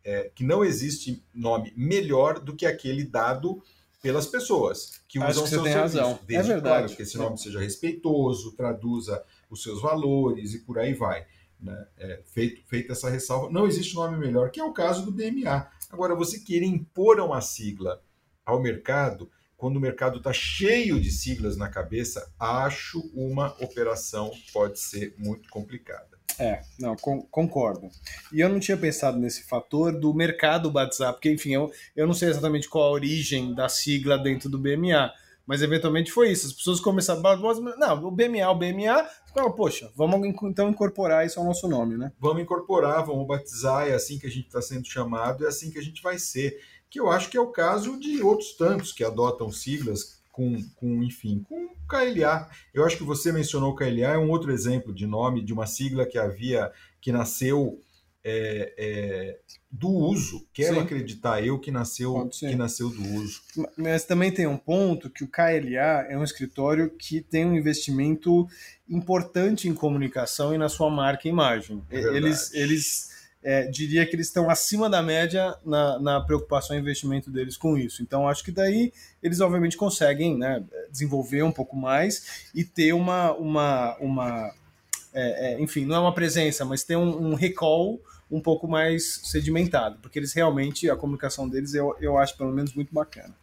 é, 0.04 0.30
que 0.32 0.44
não 0.44 0.64
existe 0.64 1.24
nome 1.34 1.72
melhor 1.76 2.38
do 2.38 2.54
que 2.54 2.66
aquele 2.66 3.02
dado 3.02 3.60
pelas 4.02 4.26
pessoas 4.26 5.00
que 5.08 5.18
Acho 5.18 5.30
usam 5.30 5.44
que 5.44 5.50
seu 5.50 5.58
você 5.60 5.64
tem 5.64 5.72
serviço. 5.72 5.98
razão. 5.98 6.18
Desde, 6.26 6.50
É 6.50 6.54
verdade. 6.54 6.78
claro, 6.84 6.96
que 6.96 7.02
esse 7.02 7.16
nome 7.18 7.38
seja 7.38 7.60
respeitoso, 7.60 8.52
traduza 8.52 9.22
os 9.50 9.62
seus 9.62 9.80
valores 9.82 10.54
e 10.54 10.60
por 10.60 10.78
aí 10.78 10.94
vai. 10.94 11.26
Né? 11.60 11.86
É, 11.96 12.22
feito, 12.26 12.62
feita 12.66 12.92
essa 12.92 13.10
ressalva, 13.10 13.50
não 13.50 13.66
existe 13.66 13.94
nome 13.94 14.16
melhor, 14.16 14.50
que 14.50 14.60
é 14.60 14.64
o 14.64 14.72
caso 14.72 15.04
do 15.04 15.10
BMA. 15.10 15.68
Agora, 15.90 16.14
você 16.14 16.38
querer 16.38 16.66
impor 16.66 17.18
uma 17.20 17.40
sigla 17.40 18.00
ao 18.46 18.60
mercado, 18.60 19.30
quando 19.56 19.76
o 19.76 19.80
mercado 19.80 20.18
está 20.18 20.32
cheio 20.32 21.00
de 21.00 21.10
siglas 21.10 21.56
na 21.56 21.68
cabeça, 21.68 22.32
acho 22.38 23.00
uma 23.12 23.56
operação 23.62 24.30
pode 24.52 24.78
ser 24.78 25.14
muito 25.18 25.48
complicada. 25.48 26.17
É, 26.38 26.60
não, 26.78 26.94
con- 26.96 27.22
concordo. 27.30 27.88
E 28.32 28.40
eu 28.40 28.48
não 28.48 28.60
tinha 28.60 28.76
pensado 28.76 29.18
nesse 29.18 29.42
fator 29.44 29.92
do 29.98 30.14
mercado 30.14 30.70
batizar, 30.70 31.12
porque, 31.12 31.30
enfim, 31.32 31.54
eu, 31.54 31.70
eu 31.96 32.06
não 32.06 32.14
sei 32.14 32.28
exatamente 32.28 32.68
qual 32.68 32.84
a 32.84 32.92
origem 32.92 33.54
da 33.54 33.68
sigla 33.68 34.16
dentro 34.16 34.48
do 34.48 34.58
BMA, 34.58 35.12
mas 35.46 35.62
eventualmente 35.62 36.12
foi 36.12 36.30
isso. 36.30 36.46
As 36.46 36.52
pessoas 36.52 36.78
começaram 36.78 37.20
a 37.20 37.22
falar, 37.22 37.54
não, 37.76 38.04
o 38.04 38.10
BMA, 38.10 38.48
o 38.50 38.54
BMA, 38.54 39.08
poxa, 39.56 39.90
vamos 39.96 40.20
então 40.44 40.68
incorporar 40.68 41.26
isso 41.26 41.40
ao 41.40 41.46
nosso 41.46 41.66
nome, 41.66 41.96
né? 41.96 42.12
Vamos 42.20 42.42
incorporar, 42.42 43.04
vamos 43.04 43.26
batizar, 43.26 43.88
é 43.88 43.94
assim 43.94 44.18
que 44.18 44.26
a 44.26 44.30
gente 44.30 44.46
está 44.46 44.60
sendo 44.60 44.86
chamado, 44.86 45.44
é 45.44 45.48
assim 45.48 45.70
que 45.70 45.78
a 45.78 45.82
gente 45.82 46.02
vai 46.02 46.18
ser. 46.18 46.60
Que 46.90 47.00
eu 47.00 47.10
acho 47.10 47.28
que 47.28 47.36
é 47.36 47.40
o 47.40 47.50
caso 47.50 47.98
de 47.98 48.22
outros 48.22 48.56
tantos 48.56 48.92
que 48.92 49.04
adotam 49.04 49.50
siglas 49.50 50.17
com, 50.38 50.56
com 50.76 51.02
enfim, 51.02 51.44
com 51.48 51.74
KLA. 51.88 52.48
Eu 52.72 52.86
acho 52.86 52.96
que 52.96 53.02
você 53.02 53.32
mencionou 53.32 53.74
KLA, 53.74 54.12
é 54.14 54.18
um 54.18 54.30
outro 54.30 54.52
exemplo 54.52 54.94
de 54.94 55.04
nome 55.04 55.42
de 55.42 55.52
uma 55.52 55.66
sigla 55.66 56.06
que 56.06 56.16
havia, 56.16 56.70
que 57.00 57.10
nasceu 57.10 57.80
é, 58.22 58.72
é, 58.78 59.38
do 59.68 59.88
uso. 59.88 60.46
Quero 60.52 60.76
Sim. 60.76 60.82
acreditar 60.82 61.44
eu 61.44 61.58
que 61.58 61.72
nasceu, 61.72 62.28
que 62.28 62.54
nasceu 62.54 62.88
do 62.88 63.02
uso. 63.14 63.42
Mas 63.76 64.04
também 64.04 64.30
tem 64.30 64.46
um 64.46 64.56
ponto 64.56 65.10
que 65.10 65.24
o 65.24 65.28
KLA 65.28 66.06
é 66.08 66.16
um 66.16 66.22
escritório 66.22 66.88
que 66.90 67.20
tem 67.20 67.44
um 67.44 67.56
investimento 67.56 68.46
importante 68.88 69.68
em 69.68 69.74
comunicação 69.74 70.54
e 70.54 70.58
na 70.58 70.68
sua 70.68 70.88
marca 70.88 71.26
e 71.26 71.32
imagem. 71.32 71.82
É 71.90 71.98
eles, 71.98 72.54
eles 72.54 73.17
é, 73.42 73.66
diria 73.66 74.04
que 74.04 74.16
eles 74.16 74.26
estão 74.26 74.50
acima 74.50 74.90
da 74.90 75.02
média 75.02 75.56
na, 75.64 75.98
na 75.98 76.20
preocupação 76.20 76.76
e 76.76 76.80
investimento 76.80 77.30
deles 77.30 77.56
com 77.56 77.76
isso. 77.76 78.02
Então, 78.02 78.28
acho 78.28 78.44
que 78.44 78.50
daí 78.50 78.92
eles 79.22 79.40
obviamente 79.40 79.76
conseguem 79.76 80.36
né, 80.36 80.64
desenvolver 80.90 81.42
um 81.42 81.52
pouco 81.52 81.76
mais 81.76 82.50
e 82.54 82.64
ter 82.64 82.92
uma, 82.92 83.32
uma, 83.34 83.96
uma 83.98 84.52
é, 85.12 85.52
é, 85.52 85.60
enfim, 85.60 85.84
não 85.84 85.96
é 85.96 85.98
uma 86.00 86.14
presença, 86.14 86.64
mas 86.64 86.82
ter 86.82 86.96
um, 86.96 87.30
um 87.30 87.34
recall 87.34 88.00
um 88.30 88.40
pouco 88.40 88.68
mais 88.68 89.20
sedimentado, 89.24 89.98
porque 90.02 90.18
eles 90.18 90.32
realmente, 90.34 90.90
a 90.90 90.96
comunicação 90.96 91.48
deles, 91.48 91.72
eu, 91.74 91.96
eu 92.00 92.18
acho 92.18 92.36
pelo 92.36 92.52
menos 92.52 92.74
muito 92.74 92.92
bacana. 92.92 93.34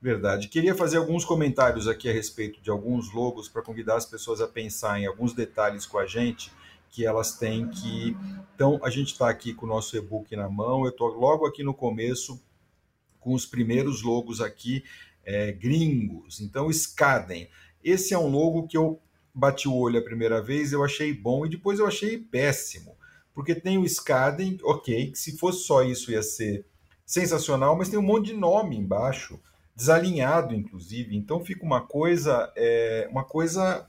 Verdade. 0.00 0.48
Queria 0.48 0.74
fazer 0.74 0.98
alguns 0.98 1.24
comentários 1.24 1.88
aqui 1.88 2.08
a 2.08 2.12
respeito 2.12 2.60
de 2.60 2.70
alguns 2.70 3.12
logos 3.12 3.48
para 3.48 3.62
convidar 3.62 3.96
as 3.96 4.04
pessoas 4.04 4.40
a 4.42 4.46
pensar 4.46 5.00
em 5.00 5.06
alguns 5.06 5.32
detalhes 5.32 5.86
com 5.86 5.98
a 5.98 6.06
gente 6.06 6.52
que 6.96 7.04
elas 7.04 7.36
têm 7.36 7.68
que. 7.68 8.16
Então, 8.54 8.80
a 8.82 8.88
gente 8.88 9.12
está 9.12 9.28
aqui 9.28 9.52
com 9.52 9.66
o 9.66 9.68
nosso 9.68 9.94
e-book 9.98 10.34
na 10.34 10.48
mão, 10.48 10.84
eu 10.84 10.88
estou 10.88 11.08
logo 11.08 11.44
aqui 11.44 11.62
no 11.62 11.74
começo 11.74 12.42
com 13.20 13.34
os 13.34 13.44
primeiros 13.44 14.02
logos 14.02 14.40
aqui 14.40 14.82
é, 15.22 15.52
gringos. 15.52 16.40
Então, 16.40 16.70
Skaden. 16.70 17.50
Esse 17.84 18.14
é 18.14 18.18
um 18.18 18.28
logo 18.28 18.66
que 18.66 18.78
eu 18.78 18.98
bati 19.34 19.68
o 19.68 19.74
olho 19.76 19.98
a 19.98 20.02
primeira 20.02 20.40
vez, 20.40 20.72
eu 20.72 20.82
achei 20.82 21.12
bom 21.12 21.44
e 21.44 21.50
depois 21.50 21.78
eu 21.78 21.86
achei 21.86 22.16
péssimo. 22.16 22.96
Porque 23.34 23.54
tem 23.54 23.76
o 23.76 23.84
Skaden, 23.84 24.58
ok, 24.64 25.10
que 25.10 25.18
se 25.18 25.36
fosse 25.36 25.64
só 25.64 25.82
isso 25.82 26.10
ia 26.10 26.22
ser 26.22 26.64
sensacional, 27.04 27.76
mas 27.76 27.90
tem 27.90 27.98
um 27.98 28.02
monte 28.02 28.28
de 28.28 28.32
nome 28.32 28.74
embaixo 28.74 29.38
desalinhado, 29.76 30.54
inclusive. 30.54 31.14
Então 31.14 31.44
fica 31.44 31.62
uma 31.62 31.82
coisa, 31.82 32.50
é, 32.56 33.06
uma 33.10 33.22
coisa, 33.22 33.86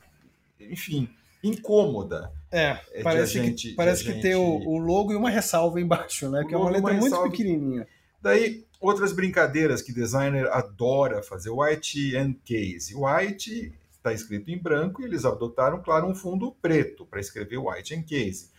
enfim, 0.59 1.09
incômoda. 1.43 2.31
É, 2.51 2.79
É 2.93 3.03
parece 3.03 3.33
gente- 3.33 3.69
que, 3.69 3.75
parece 3.75 4.03
que 4.03 4.21
tem 4.21 4.35
o, 4.35 4.57
gente- 4.59 4.67
o 4.67 4.77
logo 4.77 5.11
e 5.11 5.15
uma 5.15 5.29
ressalva 5.29 5.79
embaixo, 5.81 6.29
né? 6.29 6.41
O 6.41 6.47
Que 6.47 6.53
é 6.53 6.57
uma 6.57 6.71
e 6.71 6.79
uma 6.79 6.89
letra 6.89 6.93
muito 7.01 7.21
pequenininha. 7.31 7.87
Daí, 8.21 8.65
outras 8.79 9.11
brincadeiras 9.11 9.81
que 9.81 9.91
designer 9.93 10.47
adora 10.51 11.21
fazer, 11.21 11.49
white 11.49 12.15
and 12.15 12.35
case. 12.45 12.93
White 12.95 13.73
está 13.91 14.13
escrito 14.13 14.49
em 14.49 14.57
branco 14.57 15.01
e 15.01 15.05
eles 15.05 15.25
adotaram, 15.25 15.81
claro, 15.81 16.07
um 16.07 16.15
fundo 16.15 16.51
preto 16.61 17.05
para 17.05 17.19
escrever 17.19 17.57
white 17.57 17.93
and 17.93 18.03
case. 18.03 18.49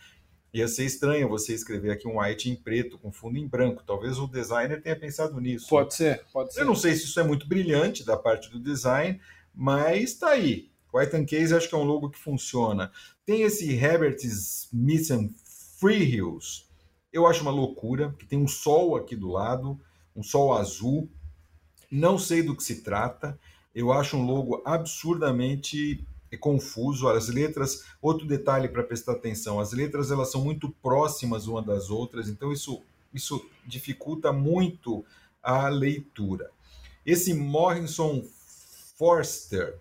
Ia 0.53 0.67
ser 0.67 0.85
estranho 0.85 1.29
você 1.29 1.53
escrever 1.53 1.91
aqui 1.91 2.07
um 2.07 2.19
white 2.19 2.49
em 2.49 2.55
preto 2.55 2.97
com 2.97 3.11
fundo 3.11 3.37
em 3.37 3.47
branco. 3.47 3.83
Talvez 3.85 4.17
o 4.17 4.27
designer 4.27 4.81
tenha 4.81 4.95
pensado 4.95 5.39
nisso. 5.39 5.67
Pode 5.69 5.93
ser, 5.93 6.23
pode 6.33 6.53
ser. 6.53 6.61
Eu 6.61 6.65
não 6.65 6.75
sei 6.75 6.95
se 6.95 7.03
isso 7.05 7.19
é 7.19 7.23
muito 7.23 7.47
brilhante 7.47 8.03
da 8.03 8.17
parte 8.17 8.49
do 8.49 8.59
design, 8.59 9.19
mas 9.53 10.11
está 10.11 10.29
aí. 10.29 10.68
White 10.93 11.15
and 11.15 11.25
Case 11.25 11.53
acho 11.53 11.69
que 11.69 11.75
é 11.75 11.77
um 11.77 11.83
logo 11.83 12.09
que 12.09 12.19
funciona. 12.19 12.91
Tem 13.25 13.43
esse 13.43 13.71
Herbert 13.73 14.17
Smith 14.23 15.09
Free 15.79 16.03
Hills. 16.03 16.65
Eu 17.11 17.25
acho 17.25 17.41
uma 17.41 17.51
loucura, 17.51 18.15
que 18.17 18.25
tem 18.25 18.39
um 18.39 18.47
sol 18.47 18.95
aqui 18.95 19.15
do 19.15 19.29
lado, 19.29 19.79
um 20.15 20.23
sol 20.23 20.53
azul. 20.53 21.09
Não 21.91 22.17
sei 22.17 22.43
do 22.43 22.55
que 22.55 22.63
se 22.63 22.81
trata. 22.81 23.39
Eu 23.73 23.91
acho 23.91 24.17
um 24.17 24.25
logo 24.25 24.61
absurdamente 24.65 26.05
confuso. 26.37 27.07
As 27.07 27.29
letras, 27.29 27.85
outro 28.01 28.27
detalhe 28.27 28.67
para 28.67 28.83
prestar 28.83 29.13
atenção, 29.13 29.59
as 29.59 29.71
letras 29.71 30.11
elas 30.11 30.31
são 30.31 30.43
muito 30.43 30.69
próximas 30.81 31.47
uma 31.47 31.61
das 31.61 31.89
outras, 31.89 32.27
então 32.27 32.51
isso, 32.51 32.81
isso 33.13 33.43
dificulta 33.65 34.31
muito 34.31 35.03
a 35.41 35.67
leitura. 35.69 36.51
Esse 37.05 37.33
Morrison 37.33 38.23
Forster, 38.97 39.79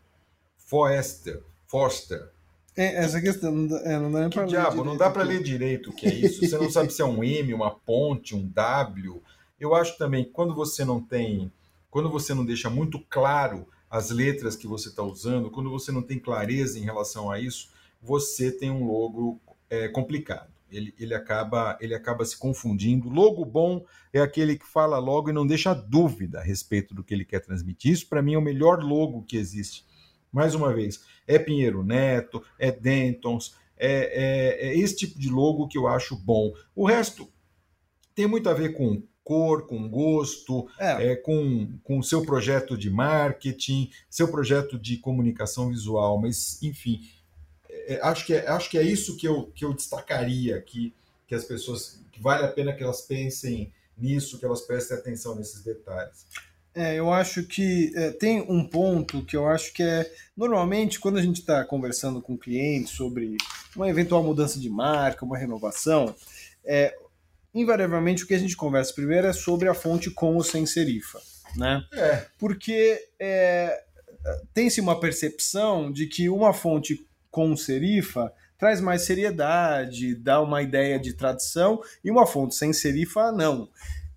Forster, 0.69 1.43
Forster, 1.67 2.31
É, 2.77 3.03
essa 3.03 3.21
questão 3.23 3.51
não 3.51 3.67
dá, 3.67 3.79
é, 3.85 3.99
não 3.99 4.13
dá 4.13 4.21
nem 4.21 4.29
que 4.29 4.45
diabo, 4.45 4.77
não 4.77 4.83
direito 4.83 4.99
dá 4.99 5.11
para 5.11 5.23
ler 5.23 5.43
direito 5.43 5.89
o 5.89 5.93
que 5.95 6.07
é 6.07 6.15
isso. 6.15 6.47
Você 6.47 6.59
não 6.59 6.71
sabe 6.71 6.93
se 6.93 7.01
é 7.01 7.05
um 7.07 7.25
M, 7.25 7.55
uma 7.55 7.71
ponte, 7.71 8.37
um 8.37 8.47
W. 8.47 9.23
Eu 9.59 9.75
acho 9.75 9.97
também 9.97 10.25
que 10.25 10.31
quando 10.31 10.55
você 10.55 10.85
não 10.85 11.01
tem, 11.01 11.51
quando 11.91 12.11
você 12.11 12.35
não 12.35 12.45
deixa 12.45 12.69
muito 12.69 13.01
claro 13.09 13.67
as 13.91 14.11
letras 14.11 14.57
que 14.57 14.67
você 14.67 14.91
está 14.91 15.03
usando, 15.03 15.51
quando 15.51 15.71
você 15.71 15.91
não 15.91 16.03
tem 16.03 16.19
clareza 16.19 16.79
em 16.79 16.83
relação 16.83 17.31
a 17.31 17.41
isso, 17.41 17.71
você 18.03 18.53
tem 18.53 18.71
um 18.71 18.85
logo 18.85 19.41
é, 19.71 19.89
complicado. 19.89 20.53
Ele, 20.71 20.95
ele, 20.99 21.15
acaba, 21.15 21.79
ele 21.81 21.95
acaba 21.95 22.27
se 22.27 22.37
confundindo. 22.37 23.09
Logo 23.09 23.43
bom 23.43 23.87
é 24.13 24.21
aquele 24.21 24.59
que 24.59 24.67
fala 24.67 24.99
logo 24.99 25.31
e 25.31 25.33
não 25.33 25.47
deixa 25.47 25.73
dúvida 25.73 26.41
a 26.41 26.43
respeito 26.43 26.95
do 26.95 27.03
que 27.03 27.15
ele 27.15 27.25
quer 27.25 27.41
transmitir. 27.41 27.93
Isso, 27.93 28.07
para 28.07 28.21
mim, 28.21 28.35
é 28.35 28.39
o 28.39 28.43
melhor 28.43 28.83
logo 28.83 29.23
que 29.23 29.39
existe. 29.39 29.88
Mais 30.33 30.55
uma 30.55 30.73
vez, 30.73 31.05
é 31.27 31.39
Pinheiro 31.39 31.83
Neto, 31.83 32.43
é 32.59 32.71
Dentons, 32.71 33.55
é, 33.77 34.67
é, 34.67 34.69
é 34.69 34.79
esse 34.79 34.97
tipo 34.97 35.19
de 35.19 35.29
logo 35.29 35.69
que 35.69 35.79
eu 35.79 35.87
acho 35.87 36.17
bom. 36.17 36.53
O 36.75 36.87
resto 36.87 37.29
tem 38.15 38.27
muito 38.27 38.49
a 38.49 38.55
ver 38.55 38.75
com 38.75 39.03
cor, 39.23 39.67
com 39.67 39.89
gosto, 39.89 40.69
É, 40.79 41.13
é, 41.13 41.17
com 41.17 41.99
o 41.99 42.03
seu 42.03 42.25
projeto 42.25 42.79
de 42.79 42.89
marketing, 42.89 43.91
seu 44.09 44.29
projeto 44.29 44.79
de 44.79 44.97
comunicação 44.97 45.69
visual, 45.69 46.19
mas 46.19 46.63
enfim, 46.63 47.01
é, 47.69 48.01
acho, 48.03 48.25
que 48.25 48.35
é, 48.35 48.49
acho 48.49 48.71
que 48.71 48.79
é 48.79 48.83
isso 48.83 49.17
que 49.17 49.29
eu, 49.29 49.53
que 49.55 49.65
eu 49.65 49.75
destacaria 49.75 50.57
aqui, 50.57 50.95
que 51.27 51.35
as 51.35 51.45
pessoas, 51.45 52.03
que 52.11 52.21
vale 52.21 52.45
a 52.45 52.49
pena 52.49 52.73
que 52.73 52.83
elas 52.83 53.03
pensem 53.03 53.71
nisso, 53.97 54.39
que 54.39 54.47
elas 54.47 54.63
prestem 54.63 54.97
atenção 54.97 55.35
nesses 55.35 55.63
detalhes. 55.63 56.27
É, 56.79 56.95
eu 56.95 57.13
acho 57.13 57.43
que 57.43 57.93
é, 57.97 58.13
tem 58.13 58.41
um 58.49 58.65
ponto 58.65 59.25
que 59.25 59.37
eu 59.37 59.49
acho 59.49 59.73
que 59.73 59.83
é. 59.83 60.09
Normalmente, 60.37 61.01
quando 61.01 61.19
a 61.19 61.23
gente 61.23 61.41
está 61.41 61.65
conversando 61.65 62.23
com 62.23 62.35
o 62.35 62.39
cliente 62.39 62.91
sobre 62.91 63.37
uma 63.75 63.89
eventual 63.89 64.23
mudança 64.23 64.61
de 64.61 64.71
marca, 64.71 65.25
uma 65.25 65.37
renovação, 65.37 66.15
é, 66.65 66.95
invariavelmente 67.53 68.23
o 68.23 68.29
que 68.29 68.35
a 68.35 68.39
gente 68.39 68.57
conversa 68.57 68.95
primeiro 68.95 69.27
é 69.27 69.33
sobre 69.33 69.69
a 69.69 69.75
fonte 69.75 70.09
com 70.09 70.37
ou 70.37 70.45
sem 70.45 70.67
serifa. 70.67 71.21
Né? 71.57 71.83
É, 71.93 72.27
Porque 72.39 73.09
é, 73.19 73.83
tem-se 74.55 74.81
uma 74.81 75.01
percepção 75.01 75.91
de 75.91 76.07
que 76.07 76.29
uma 76.29 76.53
fonte 76.53 77.05
com 77.29 77.57
serifa 77.57 78.33
traz 78.57 78.81
mais 78.81 79.03
seriedade, 79.03 80.15
dá 80.15 80.41
uma 80.41 80.63
ideia 80.63 80.99
de 80.99 81.13
tradição, 81.13 81.81
e 82.05 82.11
uma 82.11 82.27
fonte 82.27 82.55
sem 82.55 82.73
serifa, 82.73 83.33
não. 83.33 83.69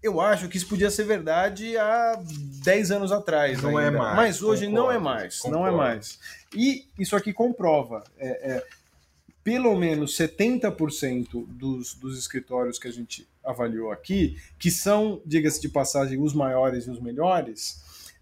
Eu 0.02 0.20
acho 0.20 0.48
que 0.50 0.58
isso 0.58 0.68
podia 0.68 0.90
ser 0.90 1.04
verdade 1.04 1.78
há 1.78 2.20
10 2.64 2.92
anos 2.92 3.12
atrás. 3.12 3.62
Não 3.62 3.80
é 3.80 3.86
ainda. 3.88 3.98
mais, 3.98 4.16
Mas 4.16 4.42
hoje 4.42 4.68
não 4.68 4.92
é 4.92 4.96
concordo, 4.98 5.04
mais. 5.04 5.40
Não 5.44 5.50
é 5.68 5.72
concordo. 5.72 5.78
mais. 5.78 6.20
E 6.56 6.88
isso 6.98 7.16
aqui 7.16 7.32
comprova. 7.32 8.04
é, 8.18 8.56
é, 8.56 8.66
pelo 9.44 9.76
menos 9.76 10.16
70% 10.18 11.46
dos, 11.48 11.96
dos 11.96 12.18
escritórios 12.18 12.78
que 12.78 12.88
a 12.88 12.92
gente 12.92 13.28
avaliou 13.44 13.92
aqui, 13.92 14.38
que 14.60 14.70
são, 14.70 15.20
diga-se 15.26 15.60
de 15.60 15.68
passagem, 15.70 16.22
os 16.22 16.34
maiores 16.34 16.86
e 16.86 16.92
os 16.92 17.00
melhores, 17.02 17.82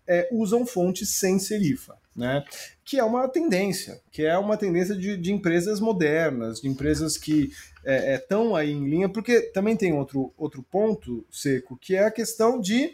é, 0.09 0.27
usam 0.31 0.65
fontes 0.65 1.11
sem 1.11 1.37
serifa, 1.37 1.95
né? 2.15 2.43
Que 2.83 2.97
é 2.97 3.03
uma 3.03 3.27
tendência, 3.29 4.01
que 4.11 4.25
é 4.25 4.35
uma 4.35 4.57
tendência 4.57 4.95
de, 4.95 5.15
de 5.15 5.31
empresas 5.31 5.79
modernas, 5.79 6.59
de 6.59 6.67
empresas 6.67 7.15
que 7.15 7.51
estão 7.85 8.55
aí 8.55 8.71
em 8.71 8.89
linha, 8.89 9.07
porque 9.07 9.41
também 9.41 9.77
tem 9.77 9.93
outro, 9.93 10.33
outro 10.37 10.61
ponto 10.63 11.25
seco, 11.31 11.77
que 11.77 11.95
é 11.95 12.03
a 12.03 12.11
questão 12.11 12.59
de 12.59 12.93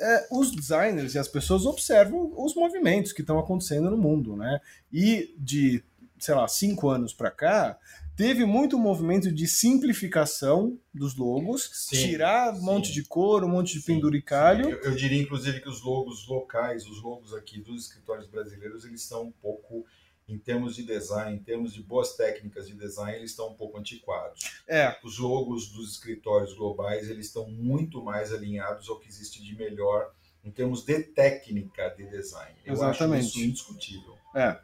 é, 0.00 0.26
os 0.30 0.50
designers 0.50 1.14
e 1.14 1.18
as 1.18 1.28
pessoas 1.28 1.66
observam 1.66 2.32
os 2.36 2.54
movimentos 2.54 3.12
que 3.12 3.20
estão 3.20 3.38
acontecendo 3.38 3.90
no 3.90 3.96
mundo, 3.96 4.36
né? 4.36 4.60
E 4.92 5.34
de, 5.38 5.84
sei 6.18 6.34
lá, 6.34 6.48
cinco 6.48 6.88
anos 6.88 7.12
para 7.12 7.30
cá, 7.30 7.78
teve 8.20 8.44
muito 8.44 8.78
movimento 8.78 9.32
de 9.32 9.46
simplificação 9.48 10.78
dos 10.92 11.16
logos, 11.16 11.70
sim, 11.72 11.96
tirar 11.96 12.52
um 12.52 12.60
monte 12.60 12.92
de 12.92 13.02
cor, 13.02 13.42
um 13.42 13.48
monte 13.48 13.72
de 13.72 13.80
sim, 13.80 13.94
penduricalho. 13.94 14.66
Sim. 14.66 14.72
Eu, 14.72 14.80
eu, 14.82 14.94
diria, 14.94 15.22
inclusive, 15.22 15.58
que 15.58 15.68
os 15.70 15.82
logos 15.82 16.28
locais, 16.28 16.86
os 16.86 17.02
logos 17.02 17.32
aqui 17.32 17.58
dos 17.62 17.86
escritórios 17.86 18.26
brasileiros, 18.26 18.84
eles 18.84 19.00
são 19.04 19.28
um 19.28 19.32
pouco, 19.32 19.86
em 20.28 20.36
termos 20.36 20.76
de 20.76 20.82
design, 20.82 21.34
em 21.34 21.42
termos 21.42 21.72
de 21.72 21.82
boas 21.82 22.14
técnicas 22.14 22.68
de 22.68 22.74
design, 22.74 23.16
eles 23.16 23.30
estão 23.30 23.48
um 23.48 23.54
pouco 23.54 23.78
antiquados. 23.78 24.42
É. 24.68 24.94
Os 25.02 25.18
logos 25.18 25.70
dos 25.72 25.92
escritórios 25.92 26.52
globais, 26.52 27.08
eles 27.08 27.24
estão 27.24 27.48
muito 27.48 28.04
mais 28.04 28.34
alinhados 28.34 28.90
ao 28.90 29.00
que 29.00 29.08
existe 29.08 29.42
de 29.42 29.56
melhor 29.56 30.12
em 30.44 30.50
termos 30.50 30.84
de 30.84 31.02
técnica 31.04 31.88
de 31.96 32.06
design. 32.06 32.54
Eu 32.66 32.74
Exatamente. 32.74 33.20
acho 33.20 33.38
isso 33.38 33.40
indiscutível. 33.40 34.18
É. 34.36 34.60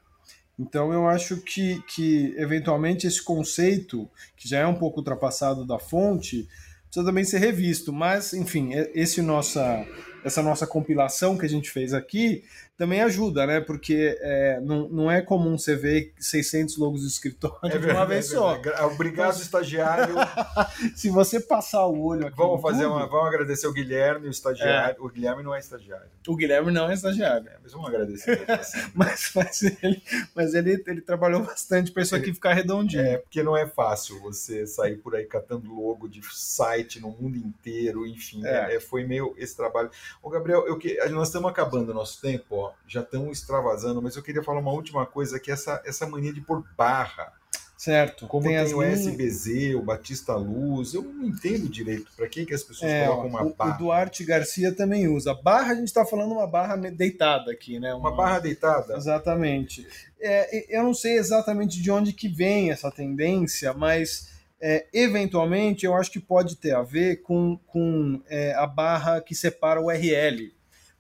Então 0.58 0.92
eu 0.92 1.06
acho 1.06 1.36
que, 1.38 1.82
que 1.82 2.34
eventualmente 2.38 3.06
esse 3.06 3.22
conceito, 3.22 4.08
que 4.36 4.48
já 4.48 4.60
é 4.60 4.66
um 4.66 4.74
pouco 4.74 4.98
ultrapassado 4.98 5.66
da 5.66 5.78
fonte, 5.78 6.48
precisa 6.84 7.04
também 7.04 7.24
ser 7.24 7.38
revisto. 7.38 7.92
Mas, 7.92 8.32
enfim, 8.32 8.70
esse 8.94 9.20
nossa, 9.20 9.86
essa 10.24 10.42
nossa 10.42 10.66
compilação 10.66 11.36
que 11.36 11.44
a 11.44 11.48
gente 11.48 11.70
fez 11.70 11.92
aqui 11.92 12.42
também 12.76 13.00
ajuda, 13.00 13.46
né? 13.46 13.60
Porque 13.60 14.18
é, 14.20 14.60
não, 14.60 14.88
não 14.88 15.10
é 15.10 15.22
comum 15.22 15.56
você 15.56 15.74
ver 15.74 16.12
600 16.18 16.76
logos 16.76 17.00
de 17.00 17.08
escritório 17.08 17.58
é 17.62 17.68
verdade, 17.70 17.86
de 17.86 17.96
uma 17.96 18.06
vez 18.06 18.26
é 18.26 18.34
só. 18.34 18.60
Obrigado, 18.92 19.40
estagiário. 19.40 20.14
Se 20.94 21.08
você 21.08 21.40
passar 21.40 21.86
o 21.86 22.04
olho 22.04 22.26
aqui. 22.26 22.36
Vamos 22.36 22.60
fazer 22.60 22.86
uma, 22.86 23.06
vamos 23.06 23.28
agradecer 23.28 23.66
o 23.66 23.72
Guilherme, 23.72 24.28
o 24.28 24.30
estagiário. 24.30 24.96
É. 24.98 25.02
O 25.02 25.08
Guilherme 25.08 25.42
não 25.42 25.54
é 25.54 25.58
estagiário. 25.58 26.06
O 26.26 26.36
Guilherme 26.36 26.70
não 26.70 26.90
é 26.90 26.94
estagiário. 26.94 27.48
É, 27.48 27.56
mas 27.62 27.72
vamos 27.72 27.88
agradecer. 27.88 28.44
Assim. 28.50 28.78
mas 28.94 29.32
mas, 29.34 29.62
ele, 29.62 30.02
mas 30.34 30.54
ele, 30.54 30.82
ele 30.86 31.00
trabalhou 31.00 31.42
bastante 31.42 31.90
para 31.90 32.02
isso 32.02 32.14
aqui 32.14 32.34
ficar 32.34 32.52
redondinho. 32.52 33.02
É, 33.02 33.18
porque 33.18 33.42
não 33.42 33.56
é 33.56 33.66
fácil 33.66 34.20
você 34.20 34.66
sair 34.66 34.96
por 34.96 35.14
aí 35.14 35.24
catando 35.24 35.74
logo 35.74 36.08
de 36.08 36.20
site 36.30 37.00
no 37.00 37.10
mundo 37.10 37.36
inteiro, 37.38 38.06
enfim. 38.06 38.44
É. 38.46 38.78
foi 38.80 39.04
meio 39.04 39.34
esse 39.38 39.56
trabalho. 39.56 39.90
Ô, 40.22 40.28
Gabriel, 40.28 40.66
eu, 40.66 40.78
nós 41.10 41.28
estamos 41.28 41.50
acabando 41.50 41.90
o 41.90 41.94
nosso 41.94 42.20
tempo, 42.20 42.56
ó 42.56 42.65
já 42.86 43.00
estão 43.00 43.30
extravasando, 43.30 44.00
mas 44.00 44.16
eu 44.16 44.22
queria 44.22 44.42
falar 44.42 44.60
uma 44.60 44.72
última 44.72 45.04
coisa, 45.06 45.38
que 45.38 45.50
é 45.50 45.54
essa, 45.54 45.82
essa 45.84 46.06
mania 46.06 46.32
de 46.32 46.40
pôr 46.40 46.64
barra. 46.76 47.32
Certo. 47.76 48.26
Como 48.26 48.48
tem, 48.48 48.64
tem 48.64 48.74
o 48.74 48.82
SBZ, 48.82 49.74
o 49.74 49.82
Batista 49.82 50.34
Luz, 50.34 50.94
eu 50.94 51.02
não 51.02 51.26
entendo 51.26 51.68
direito 51.68 52.10
para 52.16 52.26
que, 52.26 52.46
que 52.46 52.54
as 52.54 52.62
pessoas 52.62 52.90
é, 52.90 53.06
colocam 53.06 53.28
uma 53.28 53.42
o, 53.44 53.54
barra. 53.54 53.74
O 53.74 53.78
Duarte 53.78 54.24
Garcia 54.24 54.74
também 54.74 55.06
usa. 55.06 55.34
Barra, 55.34 55.72
a 55.72 55.74
gente 55.74 55.88
está 55.88 56.04
falando 56.04 56.32
uma 56.32 56.46
barra 56.46 56.76
deitada 56.76 57.52
aqui, 57.52 57.78
né? 57.78 57.92
Uma, 57.92 58.08
uma 58.08 58.16
barra 58.16 58.38
deitada? 58.38 58.96
Exatamente. 58.96 59.86
É, 60.18 60.76
eu 60.76 60.82
não 60.82 60.94
sei 60.94 61.18
exatamente 61.18 61.80
de 61.80 61.90
onde 61.90 62.14
que 62.14 62.28
vem 62.28 62.70
essa 62.70 62.90
tendência, 62.90 63.74
mas 63.74 64.30
é, 64.58 64.86
eventualmente 64.92 65.84
eu 65.84 65.94
acho 65.94 66.10
que 66.10 66.18
pode 66.18 66.56
ter 66.56 66.74
a 66.74 66.82
ver 66.82 67.22
com, 67.22 67.58
com 67.66 68.22
é, 68.26 68.54
a 68.54 68.66
barra 68.66 69.20
que 69.20 69.34
separa 69.34 69.80
o 69.80 69.86
URL 69.86 70.55